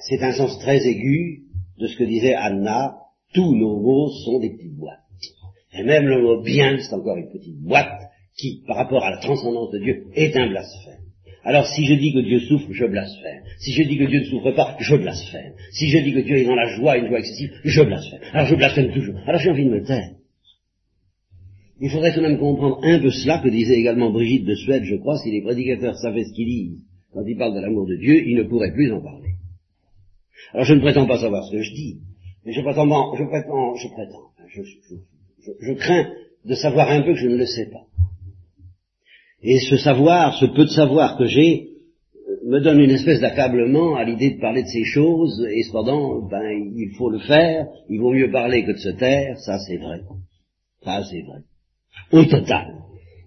c'est 0.09 0.21
un 0.21 0.33
sens 0.33 0.59
très 0.59 0.85
aigu 0.85 1.43
de 1.79 1.87
ce 1.87 1.97
que 1.97 2.03
disait 2.03 2.35
Anna, 2.35 2.95
tous 3.33 3.55
nos 3.55 3.79
mots 3.79 4.09
sont 4.25 4.39
des 4.39 4.51
petites 4.51 4.75
boîtes. 4.75 4.99
Et 5.73 5.83
même 5.83 6.05
le 6.05 6.21
mot 6.21 6.41
bien, 6.41 6.77
c'est 6.77 6.93
encore 6.93 7.17
une 7.17 7.31
petite 7.31 7.59
boîte 7.61 7.99
qui, 8.37 8.63
par 8.67 8.77
rapport 8.77 9.03
à 9.03 9.11
la 9.11 9.17
transcendance 9.17 9.71
de 9.71 9.79
Dieu, 9.79 10.05
est 10.13 10.35
un 10.35 10.49
blasphème. 10.49 10.99
Alors 11.43 11.65
si 11.65 11.85
je 11.85 11.95
dis 11.95 12.13
que 12.13 12.19
Dieu 12.19 12.39
souffre, 12.41 12.67
je 12.71 12.85
blasphème. 12.85 13.43
Si 13.59 13.73
je 13.73 13.83
dis 13.83 13.97
que 13.97 14.03
Dieu 14.03 14.19
ne 14.19 14.25
souffre 14.25 14.51
pas, 14.51 14.77
je 14.79 14.95
blasphème. 14.95 15.53
Si 15.71 15.89
je 15.89 15.97
dis 15.97 16.13
que 16.13 16.19
Dieu 16.19 16.37
est 16.37 16.45
dans 16.45 16.55
la 16.55 16.67
joie, 16.75 16.97
une 16.97 17.07
joie 17.07 17.19
excessive, 17.19 17.51
je 17.63 17.81
blasphème. 17.81 18.19
Alors 18.33 18.47
je 18.47 18.55
blasphème 18.55 18.93
toujours. 18.93 19.15
Alors 19.25 19.41
j'ai 19.41 19.49
envie 19.49 19.65
de 19.65 19.71
me 19.71 19.83
taire. 19.83 20.11
Il 21.83 21.89
faudrait 21.89 22.13
tout 22.13 22.21
de 22.21 22.27
même 22.27 22.37
comprendre 22.37 22.79
un 22.83 22.99
peu 22.99 23.09
cela 23.09 23.39
que 23.39 23.49
disait 23.49 23.79
également 23.79 24.11
Brigitte 24.11 24.45
de 24.45 24.53
Suède, 24.53 24.83
je 24.83 24.97
crois, 24.97 25.17
si 25.17 25.31
les 25.31 25.41
prédicateurs 25.41 25.97
savaient 25.97 26.25
ce 26.25 26.33
qu'ils 26.33 26.45
disent 26.45 26.83
quand 27.11 27.23
ils 27.25 27.35
parlent 27.35 27.55
de 27.55 27.59
l'amour 27.59 27.87
de 27.87 27.95
Dieu, 27.95 28.23
ils 28.25 28.35
ne 28.35 28.43
pourraient 28.43 28.71
plus 28.71 28.93
en 28.93 29.01
parler. 29.01 29.31
Alors 30.53 30.65
je 30.65 30.75
ne 30.75 30.79
prétends 30.79 31.07
pas 31.07 31.19
savoir 31.19 31.43
ce 31.45 31.51
que 31.51 31.63
je 31.63 31.73
dis, 31.73 31.99
mais 32.45 32.53
je 32.53 32.61
prétends, 32.61 33.15
je 33.15 33.23
prétends, 33.23 33.75
je 33.75 33.87
prétends, 33.87 34.29
je, 35.59 35.73
crains 35.73 36.11
de 36.45 36.53
savoir 36.53 36.89
un 36.91 37.01
peu 37.01 37.13
que 37.13 37.19
je 37.19 37.27
ne 37.27 37.37
le 37.37 37.47
sais 37.47 37.69
pas. 37.71 37.85
Et 39.41 39.59
ce 39.59 39.77
savoir, 39.77 40.37
ce 40.37 40.45
peu 40.45 40.65
de 40.65 40.69
savoir 40.69 41.17
que 41.17 41.25
j'ai, 41.25 41.69
me 42.45 42.59
donne 42.59 42.79
une 42.79 42.91
espèce 42.91 43.21
d'accablement 43.21 43.95
à 43.95 44.03
l'idée 44.03 44.35
de 44.35 44.39
parler 44.39 44.61
de 44.61 44.67
ces 44.67 44.83
choses, 44.83 45.47
et 45.51 45.63
cependant, 45.63 46.21
ben, 46.29 46.71
il 46.75 46.91
faut 46.95 47.09
le 47.09 47.19
faire, 47.19 47.67
il 47.89 47.99
vaut 47.99 48.13
mieux 48.13 48.31
parler 48.31 48.63
que 48.65 48.71
de 48.71 48.77
se 48.77 48.89
taire, 48.89 49.39
ça 49.39 49.57
c'est 49.57 49.77
vrai. 49.77 50.01
Ça 50.83 51.03
c'est 51.09 51.21
vrai 51.21 51.41
au 52.11 52.23
total. 52.25 52.67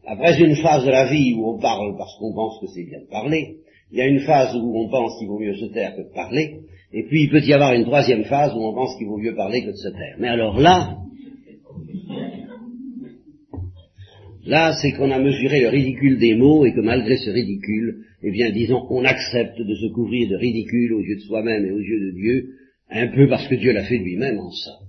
Après 0.06 0.38
une 0.38 0.56
phase 0.56 0.84
de 0.84 0.90
la 0.90 1.10
vie 1.10 1.34
où 1.34 1.54
on 1.54 1.58
parle 1.58 1.96
parce 1.96 2.16
qu'on 2.18 2.34
pense 2.34 2.60
que 2.60 2.66
c'est 2.66 2.84
bien 2.84 3.00
de 3.00 3.10
parler, 3.10 3.56
il 3.90 3.98
y 3.98 4.02
a 4.02 4.06
une 4.06 4.20
phase 4.20 4.54
où 4.54 4.78
on 4.78 4.88
pense 4.90 5.18
qu'il 5.18 5.28
vaut 5.28 5.38
mieux 5.38 5.54
se 5.54 5.66
taire 5.66 5.94
que 5.96 6.02
de 6.02 6.14
parler, 6.14 6.60
et 6.92 7.04
puis 7.04 7.24
il 7.24 7.30
peut 7.30 7.40
y 7.40 7.52
avoir 7.52 7.72
une 7.72 7.84
troisième 7.84 8.24
phase 8.24 8.54
où 8.54 8.60
on 8.60 8.74
pense 8.74 8.96
qu'il 8.98 9.06
vaut 9.06 9.18
mieux 9.18 9.34
parler 9.34 9.62
que 9.62 9.70
de 9.70 9.76
se 9.76 9.88
taire. 9.88 10.16
Mais 10.18 10.28
alors 10.28 10.58
là, 10.60 10.98
là 14.44 14.74
c'est 14.82 14.92
qu'on 14.92 15.10
a 15.10 15.18
mesuré 15.18 15.60
le 15.60 15.68
ridicule 15.68 16.18
des 16.18 16.34
mots 16.34 16.66
et 16.66 16.72
que 16.72 16.80
malgré 16.80 17.16
ce 17.16 17.30
ridicule, 17.30 18.04
eh 18.22 18.30
bien 18.30 18.50
disons, 18.50 18.86
on 18.90 19.04
accepte 19.04 19.58
de 19.58 19.74
se 19.74 19.92
couvrir 19.92 20.28
de 20.28 20.36
ridicule 20.36 20.92
aux 20.94 21.00
yeux 21.00 21.16
de 21.16 21.20
soi-même 21.20 21.64
et 21.64 21.72
aux 21.72 21.80
yeux 21.80 22.12
de 22.12 22.16
Dieu, 22.16 22.48
un 22.90 23.08
peu 23.08 23.28
parce 23.28 23.48
que 23.48 23.54
Dieu 23.54 23.72
l'a 23.72 23.84
fait 23.84 23.98
lui-même 23.98 24.38
en 24.38 24.50
ça. 24.50 24.83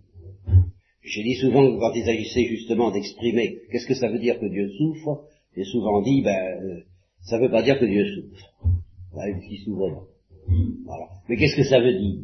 J'ai 1.05 1.23
dit 1.23 1.35
souvent 1.35 1.63
que 1.63 1.79
quand 1.79 1.93
il 1.93 2.03
s'agissait 2.03 2.45
justement 2.45 2.91
d'exprimer 2.91 3.59
qu'est-ce 3.71 3.85
que 3.85 3.93
ça 3.93 4.07
veut 4.07 4.19
dire 4.19 4.39
que 4.39 4.47
Dieu 4.47 4.69
souffre, 4.77 5.25
j'ai 5.55 5.63
souvent 5.63 6.01
dit, 6.01 6.21
ben, 6.21 6.35
euh, 6.35 6.79
ça 7.21 7.37
ne 7.37 7.43
veut 7.43 7.51
pas 7.51 7.61
dire 7.61 7.79
que 7.79 7.85
Dieu 7.85 8.05
souffre. 8.15 8.53
Ben, 9.15 9.39
qui 9.47 9.57
s'ouvre 9.57 10.07
Voilà. 10.85 11.05
Mais 11.29 11.37
qu'est-ce 11.37 11.55
que 11.55 11.63
ça 11.63 11.79
veut 11.79 11.93
dire? 11.93 12.19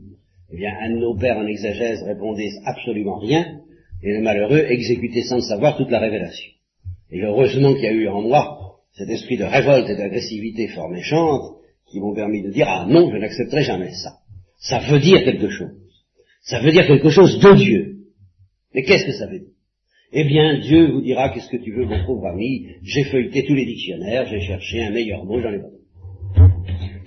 Eh 0.52 0.58
bien, 0.58 0.72
un 0.82 0.96
de 0.96 1.00
nos 1.00 1.16
pères 1.16 1.38
en 1.38 1.46
exagèse 1.46 2.02
répondait 2.04 2.50
absolument 2.66 3.20
rien, 3.20 3.62
et 4.04 4.14
le 4.14 4.22
malheureux 4.22 4.66
exécutait 4.68 5.24
sans 5.24 5.36
le 5.36 5.42
savoir 5.42 5.78
toute 5.78 5.92
la 5.92 6.00
révélation. 6.00 6.52
Et 7.12 7.22
heureusement 7.22 7.74
qu'il 7.74 7.84
y 7.84 7.88
a 7.88 7.94
eu 7.94 8.08
en 8.08 8.22
moi 8.22 8.80
cet 8.94 9.10
esprit 9.10 9.38
de 9.38 9.44
révolte 9.44 9.90
et 9.90 9.96
d'agressivité 9.96 10.68
fort 10.70 10.90
méchante 10.90 11.58
qui 11.90 12.00
m'ont 12.00 12.16
permis 12.16 12.42
de 12.42 12.50
dire, 12.50 12.68
ah 12.68 12.86
non, 12.90 13.12
je 13.12 13.18
n'accepterai 13.18 13.62
jamais 13.62 13.92
ça. 13.92 14.18
Ça 14.58 14.80
veut 14.80 15.00
dire 15.00 15.24
quelque 15.24 15.50
chose. 15.50 15.72
Ça 16.42 16.60
veut 16.62 16.72
dire 16.72 16.88
quelque 16.88 17.10
chose 17.10 17.40
de 17.40 17.56
Dieu. 17.56 18.01
Mais 18.74 18.84
qu'est-ce 18.84 19.06
que 19.06 19.14
ça 19.14 19.28
veut 19.28 19.40
dire? 19.40 19.54
Eh 20.14 20.26
bien, 20.26 20.60
Dieu 20.60 20.92
vous 20.92 21.02
dira 21.02 21.30
qu'est-ce 21.30 21.50
que 21.50 21.64
tu 21.64 21.72
veux, 21.72 21.86
mon 21.86 22.06
pauvre 22.06 22.28
ami, 22.28 22.68
j'ai 22.84 23.06
feuilleté 23.06 23.46
tous 23.46 23.56
les 23.56 23.66
dictionnaires, 23.66 24.28
j'ai 24.28 24.42
cherché 24.42 24.84
un 24.84 24.92
meilleur 24.92 25.24
mot, 25.24 25.40
j'en 25.40 25.52
ai 25.52 25.60
pas 25.60 25.70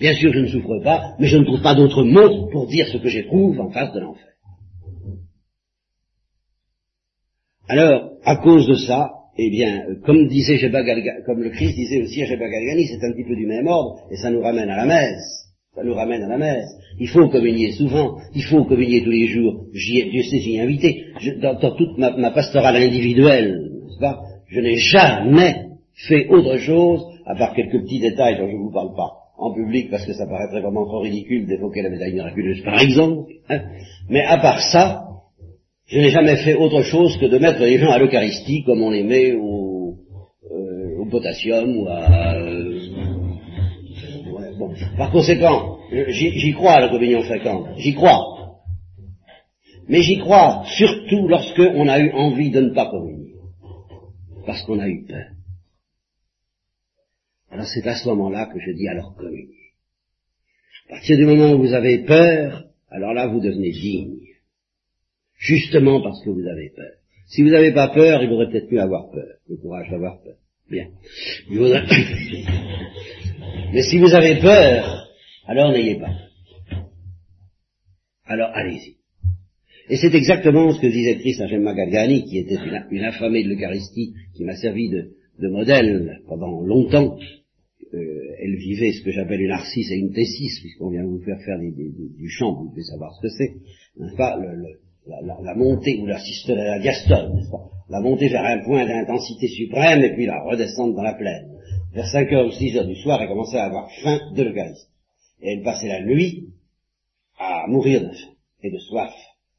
Bien 0.00 0.14
sûr, 0.14 0.32
je 0.32 0.40
ne 0.40 0.46
souffre 0.46 0.82
pas, 0.82 1.14
mais 1.18 1.26
je 1.26 1.36
ne 1.36 1.44
trouve 1.44 1.62
pas 1.62 1.74
d'autres 1.74 2.02
mots 2.02 2.48
pour 2.50 2.66
dire 2.66 2.86
ce 2.88 2.96
que 2.98 3.08
j'éprouve 3.08 3.60
en 3.60 3.70
face 3.70 3.92
de 3.92 4.00
l'enfer. 4.00 4.28
Alors, 7.68 8.12
à 8.24 8.36
cause 8.36 8.66
de 8.66 8.74
ça, 8.74 9.10
eh 9.36 9.50
bien, 9.50 9.84
comme 10.04 10.26
disait 10.28 10.58
comme 11.26 11.42
le 11.42 11.50
Christ 11.50 11.74
disait 11.74 12.02
aussi 12.02 12.22
à 12.22 12.26
Jeba 12.26 12.46
c'est 12.46 13.06
un 13.06 13.12
petit 13.12 13.24
peu 13.24 13.36
du 13.36 13.46
même 13.46 13.66
ordre, 13.66 14.00
et 14.10 14.16
ça 14.16 14.30
nous 14.30 14.40
ramène 14.40 14.70
à 14.70 14.76
la 14.76 14.86
messe. 14.86 15.43
Ça 15.74 15.82
nous 15.82 15.94
ramène 15.94 16.22
à 16.22 16.28
la 16.28 16.38
messe. 16.38 16.68
Il 17.00 17.08
faut 17.08 17.28
communier 17.28 17.72
souvent, 17.72 18.18
il 18.34 18.42
faut 18.44 18.64
communier 18.64 19.02
tous 19.02 19.10
les 19.10 19.26
jours. 19.26 19.64
Dieu 19.72 20.22
sait, 20.22 20.38
j'y 20.38 20.56
ai 20.56 20.60
invité. 20.60 21.04
dans, 21.42 21.56
toute 21.56 21.98
ma, 21.98 22.30
pastorale 22.30 22.76
individuelle, 22.76 23.70
pas, 24.00 24.20
je 24.48 24.60
n'ai 24.60 24.76
jamais 24.76 25.66
fait 26.08 26.28
autre 26.28 26.58
chose, 26.58 27.04
à 27.26 27.34
part 27.34 27.54
quelques 27.54 27.82
petits 27.82 28.00
détails 28.00 28.38
dont 28.38 28.48
je 28.48 28.52
ne 28.54 28.62
vous 28.62 28.72
parle 28.72 28.94
pas 28.94 29.24
en 29.36 29.52
public 29.52 29.90
parce 29.90 30.06
que 30.06 30.12
ça 30.12 30.26
paraîtrait 30.26 30.60
vraiment 30.60 30.86
trop 30.86 31.00
ridicule 31.00 31.46
d'évoquer 31.46 31.82
la 31.82 31.90
médaille 31.90 32.14
miraculeuse 32.14 32.62
par 32.62 32.80
exemple, 32.80 33.32
hein. 33.48 33.62
mais 34.08 34.22
à 34.22 34.38
part 34.38 34.60
ça, 34.60 35.04
je 35.86 35.98
n'ai 35.98 36.10
jamais 36.10 36.36
fait 36.36 36.54
autre 36.54 36.82
chose 36.82 37.16
que 37.18 37.26
de 37.26 37.38
mettre 37.38 37.60
les 37.60 37.78
gens 37.78 37.90
à 37.90 37.98
l'Eucharistie 37.98 38.62
comme 38.64 38.82
on 38.82 38.90
les 38.90 39.02
met 39.02 39.32
au, 39.32 39.96
euh, 40.50 40.98
au 41.00 41.06
potassium 41.06 41.76
ou 41.76 41.86
à... 41.88 42.33
Par 44.96 45.10
conséquent, 45.10 45.78
j'y 45.90 46.52
crois 46.52 46.72
à 46.72 46.80
la 46.80 46.88
communion 46.88 47.22
fréquente, 47.22 47.68
j'y 47.78 47.94
crois. 47.94 48.60
Mais 49.88 50.02
j'y 50.02 50.18
crois 50.18 50.64
surtout 50.76 51.28
lorsque 51.28 51.60
on 51.60 51.88
a 51.88 51.98
eu 52.00 52.10
envie 52.12 52.50
de 52.50 52.60
ne 52.60 52.74
pas 52.74 52.90
communier, 52.90 53.34
parce 54.46 54.62
qu'on 54.62 54.78
a 54.78 54.88
eu 54.88 55.04
peur. 55.04 55.26
Alors 57.50 57.66
c'est 57.66 57.86
à 57.86 57.94
ce 57.94 58.08
moment-là 58.08 58.46
que 58.46 58.58
je 58.58 58.72
dis 58.72 58.88
alors 58.88 59.14
communier. 59.14 59.72
À 60.88 60.94
partir 60.94 61.16
du 61.16 61.24
moment 61.24 61.52
où 61.52 61.58
vous 61.58 61.72
avez 61.72 62.04
peur, 62.04 62.64
alors 62.90 63.14
là 63.14 63.26
vous 63.26 63.40
devenez 63.40 63.70
digne. 63.70 64.18
Justement 65.36 66.00
parce 66.02 66.22
que 66.24 66.30
vous 66.30 66.46
avez 66.46 66.70
peur. 66.70 66.92
Si 67.26 67.42
vous 67.42 67.50
n'avez 67.50 67.72
pas 67.72 67.88
peur, 67.88 68.22
il 68.22 68.28
vaudrait 68.28 68.50
peut-être 68.50 68.70
mieux 68.70 68.80
avoir 68.80 69.10
peur, 69.10 69.36
le 69.48 69.56
courage 69.56 69.90
d'avoir 69.90 70.20
peur. 70.22 70.36
Bien. 70.70 70.88
Mais 73.72 73.82
si 73.82 73.98
vous 73.98 74.14
avez 74.14 74.40
peur, 74.40 75.08
alors 75.46 75.72
n'ayez 75.72 75.96
pas. 75.96 76.14
Alors 78.24 78.50
allez-y. 78.54 78.96
Et 79.90 79.96
c'est 79.96 80.14
exactement 80.14 80.72
ce 80.72 80.80
que 80.80 80.86
disait 80.86 81.18
Christ 81.18 81.42
à 81.42 81.46
Gemma 81.46 81.74
qui 81.74 82.38
était 82.38 82.56
une, 82.90 83.04
affamée 83.04 83.44
de 83.44 83.50
l'Eucharistie, 83.50 84.14
qui 84.34 84.44
m'a 84.44 84.56
servi 84.56 84.88
de, 84.88 85.10
modèle 85.48 86.22
pendant 86.26 86.62
longtemps. 86.62 87.18
Euh, 87.92 88.34
elle 88.40 88.56
vivait 88.56 88.92
ce 88.92 89.04
que 89.04 89.10
j'appelle 89.10 89.42
une 89.42 89.48
narcisse 89.48 89.90
et 89.90 89.96
une 89.96 90.12
tessis, 90.12 90.48
puisqu'on 90.60 90.90
vient 90.90 91.04
vous 91.04 91.20
faire 91.20 91.38
faire 91.44 91.58
du 91.58 92.30
chant, 92.30 92.54
vous 92.54 92.70
devez 92.70 92.84
savoir 92.84 93.14
ce 93.14 93.22
que 93.22 93.28
c'est, 93.28 93.52
la, 95.06 95.54
montée 95.54 95.98
ou 96.00 96.06
la, 96.06 96.18
la 96.48 96.78
diastole, 96.78 97.32
pas? 97.50 97.70
La 97.90 98.00
montée 98.00 98.28
vers 98.28 98.44
un 98.44 98.64
point 98.64 98.86
d'intensité 98.86 99.48
suprême 99.48 100.02
et 100.02 100.14
puis 100.14 100.26
la 100.26 100.42
redescendre 100.42 100.94
dans 100.94 101.02
la 101.02 101.14
plaine. 101.14 101.50
Vers 101.92 102.06
5 102.06 102.32
heures 102.32 102.46
ou 102.46 102.50
6 102.50 102.76
heures 102.76 102.86
du 102.86 102.96
soir, 102.96 103.20
elle 103.20 103.28
commençait 103.28 103.58
à 103.58 103.66
avoir 103.66 103.88
faim 104.02 104.18
de 104.34 104.42
l'Eucharistie. 104.42 104.88
Et 105.42 105.52
elle 105.52 105.62
passait 105.62 105.88
la 105.88 106.02
nuit 106.02 106.48
à 107.38 107.66
mourir 107.68 108.00
de 108.00 108.08
faim 108.08 108.32
et 108.62 108.70
de 108.70 108.78
soif 108.78 109.12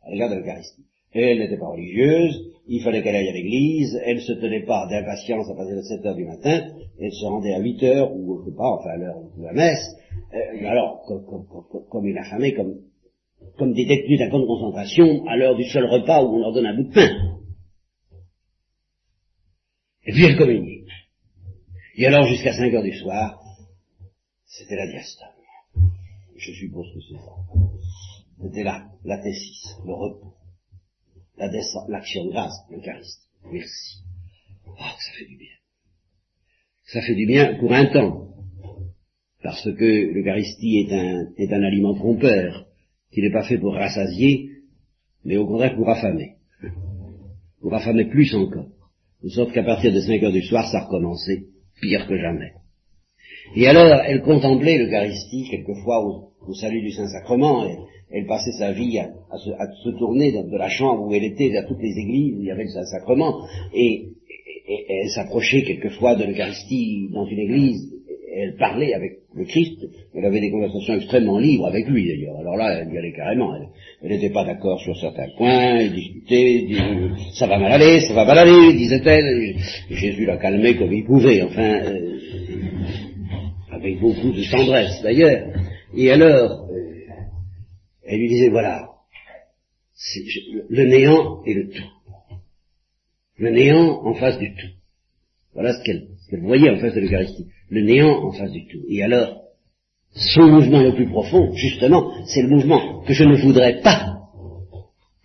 à 0.03 0.11
l'égard 0.11 0.29
de 0.29 0.35
l'Eucharistie. 0.35 0.85
Elle 1.13 1.39
n'était 1.39 1.57
pas 1.57 1.67
religieuse, 1.67 2.51
il 2.67 2.81
fallait 2.81 3.01
qu'elle 3.03 3.15
aille 3.15 3.29
à 3.29 3.33
l'église, 3.33 3.97
elle 4.03 4.19
se 4.21 4.33
tenait 4.33 4.65
pas 4.65 4.87
d'impatience 4.89 5.49
à 5.49 5.55
partir 5.55 5.75
de 5.77 5.81
7 5.81 6.05
heures 6.05 6.15
du 6.15 6.25
matin, 6.25 6.71
elle 6.99 7.13
se 7.13 7.25
rendait 7.25 7.53
à 7.53 7.59
8 7.59 7.83
heures, 7.83 8.13
ou 8.13 8.41
je 8.41 8.49
sais 8.49 8.55
pas, 8.55 8.67
enfin 8.67 8.89
à 8.89 8.97
l'heure 8.97 9.21
de 9.37 9.43
la 9.43 9.53
messe, 9.53 9.95
euh, 10.33 10.67
alors, 10.67 11.03
comme, 11.07 11.25
comme, 11.25 11.85
comme, 11.89 12.05
une 12.05 12.17
affamée, 12.17 12.53
comme, 12.53 12.79
comme 13.57 13.73
des 13.73 13.85
détenus 13.85 14.19
d'un 14.19 14.29
camp 14.29 14.39
de 14.39 14.45
concentration, 14.45 15.25
à 15.27 15.37
l'heure 15.37 15.55
du 15.55 15.63
seul 15.65 15.85
repas 15.85 16.23
où 16.23 16.35
on 16.35 16.39
leur 16.39 16.53
donne 16.53 16.65
un 16.65 16.75
bout 16.75 16.89
de 16.89 16.93
pain. 16.93 17.39
Et 20.05 20.11
puis 20.11 20.25
elle 20.25 20.37
communiait. 20.37 20.85
Et 21.95 22.05
alors 22.05 22.27
jusqu'à 22.27 22.53
5 22.53 22.73
heures 22.73 22.83
du 22.83 22.93
soir, 22.97 23.41
c'était 24.45 24.75
la 24.75 24.87
diastole. 24.87 25.29
Je 26.35 26.51
suppose 26.51 26.87
que 26.93 26.99
c'est 27.01 27.15
ça. 27.15 27.31
C'était 28.41 28.63
là, 28.63 28.85
la 29.05 29.17
tessis, 29.17 29.63
le 29.85 29.93
repos, 29.93 30.33
l'action 31.37 32.25
de 32.25 32.31
grâce, 32.31 32.53
l'Eucharistie. 32.69 33.29
Merci. 33.51 34.03
Oh, 34.67 34.73
ça 34.77 35.11
fait 35.17 35.25
du 35.25 35.37
bien. 35.37 35.53
Ça 36.83 37.01
fait 37.01 37.15
du 37.15 37.25
bien 37.25 37.57
pour 37.59 37.71
un 37.71 37.85
temps, 37.85 38.27
parce 39.41 39.63
que 39.63 40.13
l'Eucharistie 40.13 40.79
est 40.79 40.93
un, 40.93 41.33
est 41.37 41.53
un 41.53 41.63
aliment 41.63 41.95
trompeur, 41.95 42.67
qui 43.15 43.21
n'est 43.21 43.31
pas 43.31 43.43
fait 43.43 43.57
pour 43.57 43.73
rassasier, 43.73 44.49
mais 45.23 45.37
au 45.37 45.47
contraire 45.47 45.75
pour 45.75 45.89
affamer. 45.89 46.33
Pour 47.61 47.73
affamer 47.73 48.05
plus 48.05 48.35
encore. 48.35 48.67
De 49.23 49.29
sorte 49.29 49.53
qu'à 49.53 49.63
partir 49.63 49.93
de 49.93 50.01
5 50.01 50.21
heures 50.21 50.33
du 50.33 50.41
soir, 50.41 50.69
ça 50.69 50.81
recommençait, 50.81 51.45
pire 51.81 52.05
que 52.07 52.17
jamais. 52.17 52.51
Et 53.55 53.67
alors, 53.67 54.01
elle 54.05 54.21
contemplait 54.21 54.77
l'Eucharistie, 54.77 55.47
quelquefois 55.49 56.05
au, 56.05 56.33
au 56.45 56.53
salut 56.53 56.81
du 56.81 56.91
Saint-Sacrement, 56.91 57.65
elle 58.11 58.27
passait 58.27 58.51
sa 58.51 58.73
vie 58.73 58.99
à, 58.99 59.09
se, 59.37 59.89
tourner 59.97 60.33
de, 60.33 60.57
la 60.57 60.69
chambre 60.69 61.07
où 61.07 61.13
elle 61.13 61.23
était 61.23 61.49
vers 61.49 61.65
toutes 61.67 61.81
les 61.81 61.97
églises 61.97 62.35
où 62.35 62.41
il 62.41 62.47
y 62.47 62.51
avait 62.51 62.65
le 62.65 62.69
Saint-Sacrement, 62.69 63.47
et, 63.73 64.09
elle 64.67 65.09
s'approchait 65.09 65.63
quelquefois 65.63 66.15
de 66.15 66.25
l'Eucharistie 66.25 67.09
dans 67.13 67.25
une 67.25 67.39
église, 67.39 67.94
elle 68.37 68.55
parlait 68.57 68.93
avec 68.93 69.19
le 69.33 69.45
Christ, 69.45 69.85
elle 70.13 70.25
avait 70.25 70.41
des 70.41 70.51
conversations 70.51 70.95
extrêmement 70.95 71.39
libres 71.39 71.67
avec 71.67 71.87
lui 71.87 72.07
d'ailleurs, 72.07 72.39
alors 72.39 72.57
là 72.57 72.79
elle 72.79 72.93
y 72.93 72.97
allait 72.97 73.13
carrément, 73.13 73.55
elle 74.01 74.09
n'était 74.09 74.29
pas 74.29 74.43
d'accord 74.43 74.79
sur 74.81 74.95
certains 74.97 75.29
points, 75.37 75.77
elle 75.79 75.93
discutait, 75.93 76.67
ça 77.33 77.47
va 77.47 77.57
mal 77.57 77.71
aller, 77.71 78.01
ça 78.01 78.13
va 78.13 78.25
mal 78.25 78.39
aller, 78.39 78.73
disait-elle, 78.73 79.55
Jésus 79.89 80.25
l'a 80.25 80.37
calmée 80.37 80.75
comme 80.75 80.93
il 80.93 81.05
pouvait, 81.05 81.41
enfin, 81.41 81.81
euh, 81.83 82.17
avec 83.71 83.99
beaucoup 83.99 84.31
de 84.31 84.51
tendresse 84.51 85.01
d'ailleurs, 85.01 85.47
et 85.95 86.11
alors, 86.11 86.67
elle 88.05 88.19
lui 88.19 88.27
disait, 88.27 88.49
voilà, 88.49 88.89
le 90.69 90.85
néant 90.85 91.43
et 91.45 91.53
le 91.53 91.69
tout. 91.69 91.91
Le 93.37 93.49
néant 93.49 94.05
en 94.05 94.13
face 94.13 94.37
du 94.37 94.53
tout. 94.53 94.67
Voilà 95.53 95.73
ce 95.73 95.83
qu'elle 95.83 96.07
voyait 96.41 96.69
en 96.69 96.77
face 96.77 96.93
de 96.93 97.01
l'Eucharistie. 97.01 97.47
Le 97.69 97.81
néant 97.81 98.25
en 98.25 98.31
face 98.31 98.51
du 98.51 98.67
tout. 98.67 98.83
Et 98.89 99.03
alors, 99.03 99.41
son 100.13 100.47
mouvement 100.47 100.81
le 100.81 100.93
plus 100.93 101.09
profond, 101.09 101.53
justement, 101.55 102.11
c'est 102.27 102.41
le 102.41 102.49
mouvement 102.49 103.01
que 103.05 103.13
je 103.13 103.23
ne 103.23 103.35
voudrais 103.35 103.81
pas 103.81 104.13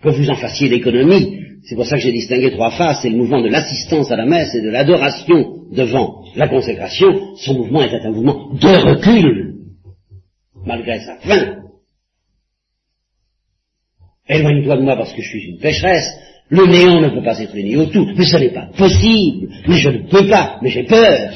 que 0.03 0.09
vous 0.09 0.31
en 0.31 0.37
fassiez 0.37 0.68
l'économie. 0.68 1.38
C'est 1.64 1.76
pour 1.76 1.87
ça 1.87 1.96
que 1.96 2.03
j'ai 2.03 2.12
distingué 2.12 2.50
trois 2.53 2.70
phases. 2.70 3.00
C'est 3.03 3.11
le 3.11 3.18
mouvement 3.18 3.42
de 3.42 3.48
l'assistance 3.48 4.11
à 4.11 4.16
la 4.16 4.24
messe 4.24 4.55
et 4.55 4.62
de 4.62 4.70
l'adoration 4.70 5.66
devant 5.72 6.24
la 6.35 6.48
consécration. 6.48 7.37
Son 7.37 7.55
mouvement 7.55 7.83
était 7.83 8.00
un 8.00 8.11
mouvement 8.11 8.55
de 8.55 8.94
recul, 8.94 9.55
malgré 10.64 11.00
sa 11.00 11.16
fin, 11.16 11.61
Éloigne-toi 14.31 14.76
de 14.76 14.83
moi 14.83 14.96
parce 14.96 15.12
que 15.12 15.22
je 15.22 15.29
suis 15.29 15.50
une 15.50 15.59
pécheresse. 15.59 16.09
Le 16.48 16.66
néant 16.66 17.00
ne 17.00 17.09
peut 17.09 17.22
pas 17.22 17.38
être 17.40 17.55
uni 17.57 17.76
au 17.76 17.87
tout. 17.87 18.07
Mais 18.16 18.24
ce 18.24 18.37
n'est 18.37 18.50
pas 18.50 18.68
possible. 18.76 19.48
Mais 19.68 19.79
je 19.79 19.90
ne 19.90 20.09
peux 20.09 20.29
pas. 20.29 20.59
Mais 20.62 20.70
j'ai 20.70 20.85
peur. 20.85 21.33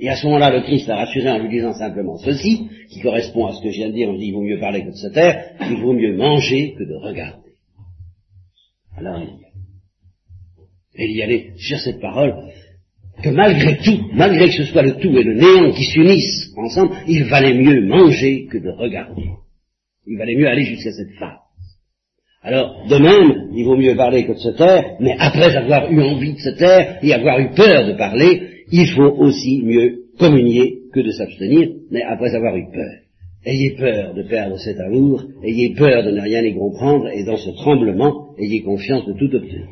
Et 0.00 0.08
à 0.08 0.16
ce 0.16 0.26
moment-là, 0.26 0.50
le 0.50 0.62
Christ 0.62 0.88
a 0.88 0.96
rassuré 0.96 1.30
en 1.30 1.38
lui 1.38 1.50
disant 1.50 1.74
simplement 1.74 2.16
ceci, 2.16 2.68
qui 2.88 3.00
correspond 3.00 3.46
à 3.46 3.52
ce 3.52 3.62
que 3.62 3.70
je 3.70 3.76
viens 3.76 3.88
de 3.88 3.94
dire, 3.94 4.08
on 4.08 4.16
dit 4.16 4.28
il 4.28 4.32
vaut 4.32 4.42
mieux 4.42 4.58
parler 4.58 4.82
que 4.82 4.90
de 4.90 4.96
se 4.96 5.08
taire, 5.08 5.50
il 5.60 5.76
vaut 5.76 5.92
mieux 5.92 6.16
manger 6.16 6.74
que 6.78 6.84
de 6.84 6.94
regarder. 6.94 7.50
Alors 8.96 9.20
il 10.94 11.04
y 11.04 11.10
il 11.10 11.16
y 11.16 11.22
allait 11.22 11.52
sur 11.56 11.78
cette 11.78 12.00
parole, 12.00 12.34
que 13.22 13.28
malgré 13.28 13.76
tout, 13.78 14.10
malgré 14.14 14.46
que 14.46 14.54
ce 14.54 14.64
soit 14.64 14.82
le 14.82 14.96
tout 14.96 15.16
et 15.16 15.22
le 15.22 15.34
néant 15.34 15.72
qui 15.72 15.84
s'unissent 15.84 16.50
ensemble, 16.56 16.94
il 17.06 17.24
valait 17.24 17.54
mieux 17.54 17.86
manger 17.86 18.46
que 18.46 18.58
de 18.58 18.70
regarder. 18.70 19.30
Il 20.06 20.16
valait 20.16 20.34
mieux 20.34 20.48
aller 20.48 20.64
jusqu'à 20.64 20.92
cette 20.92 21.12
phase. 21.18 21.38
Alors, 22.42 22.86
de 22.88 22.96
même, 22.96 23.50
il 23.54 23.64
vaut 23.64 23.76
mieux 23.76 23.94
parler 23.96 24.24
que 24.24 24.32
de 24.32 24.38
se 24.38 24.56
taire, 24.56 24.96
mais 24.98 25.14
après 25.18 25.54
avoir 25.54 25.92
eu 25.92 26.00
envie 26.00 26.32
de 26.32 26.38
se 26.38 26.56
taire 26.58 26.98
et 27.02 27.12
avoir 27.12 27.38
eu 27.38 27.50
peur 27.50 27.86
de 27.86 27.92
parler, 27.92 28.49
il 28.72 28.86
faut 28.88 29.14
aussi 29.18 29.62
mieux 29.62 30.04
communier 30.18 30.80
que 30.92 31.00
de 31.00 31.10
s'abstenir, 31.10 31.70
mais 31.90 32.02
après 32.02 32.34
avoir 32.34 32.56
eu 32.56 32.66
peur. 32.72 32.92
Ayez 33.44 33.70
peur 33.70 34.14
de 34.14 34.22
perdre 34.22 34.58
cet 34.58 34.78
amour, 34.80 35.24
ayez 35.42 35.74
peur 35.74 36.04
de 36.04 36.10
ne 36.10 36.20
rien 36.20 36.42
y 36.42 36.54
comprendre, 36.54 37.08
et 37.08 37.24
dans 37.24 37.38
ce 37.38 37.50
tremblement, 37.50 38.34
ayez 38.38 38.62
confiance 38.62 39.06
de 39.06 39.14
tout 39.14 39.34
obtenir. 39.34 39.68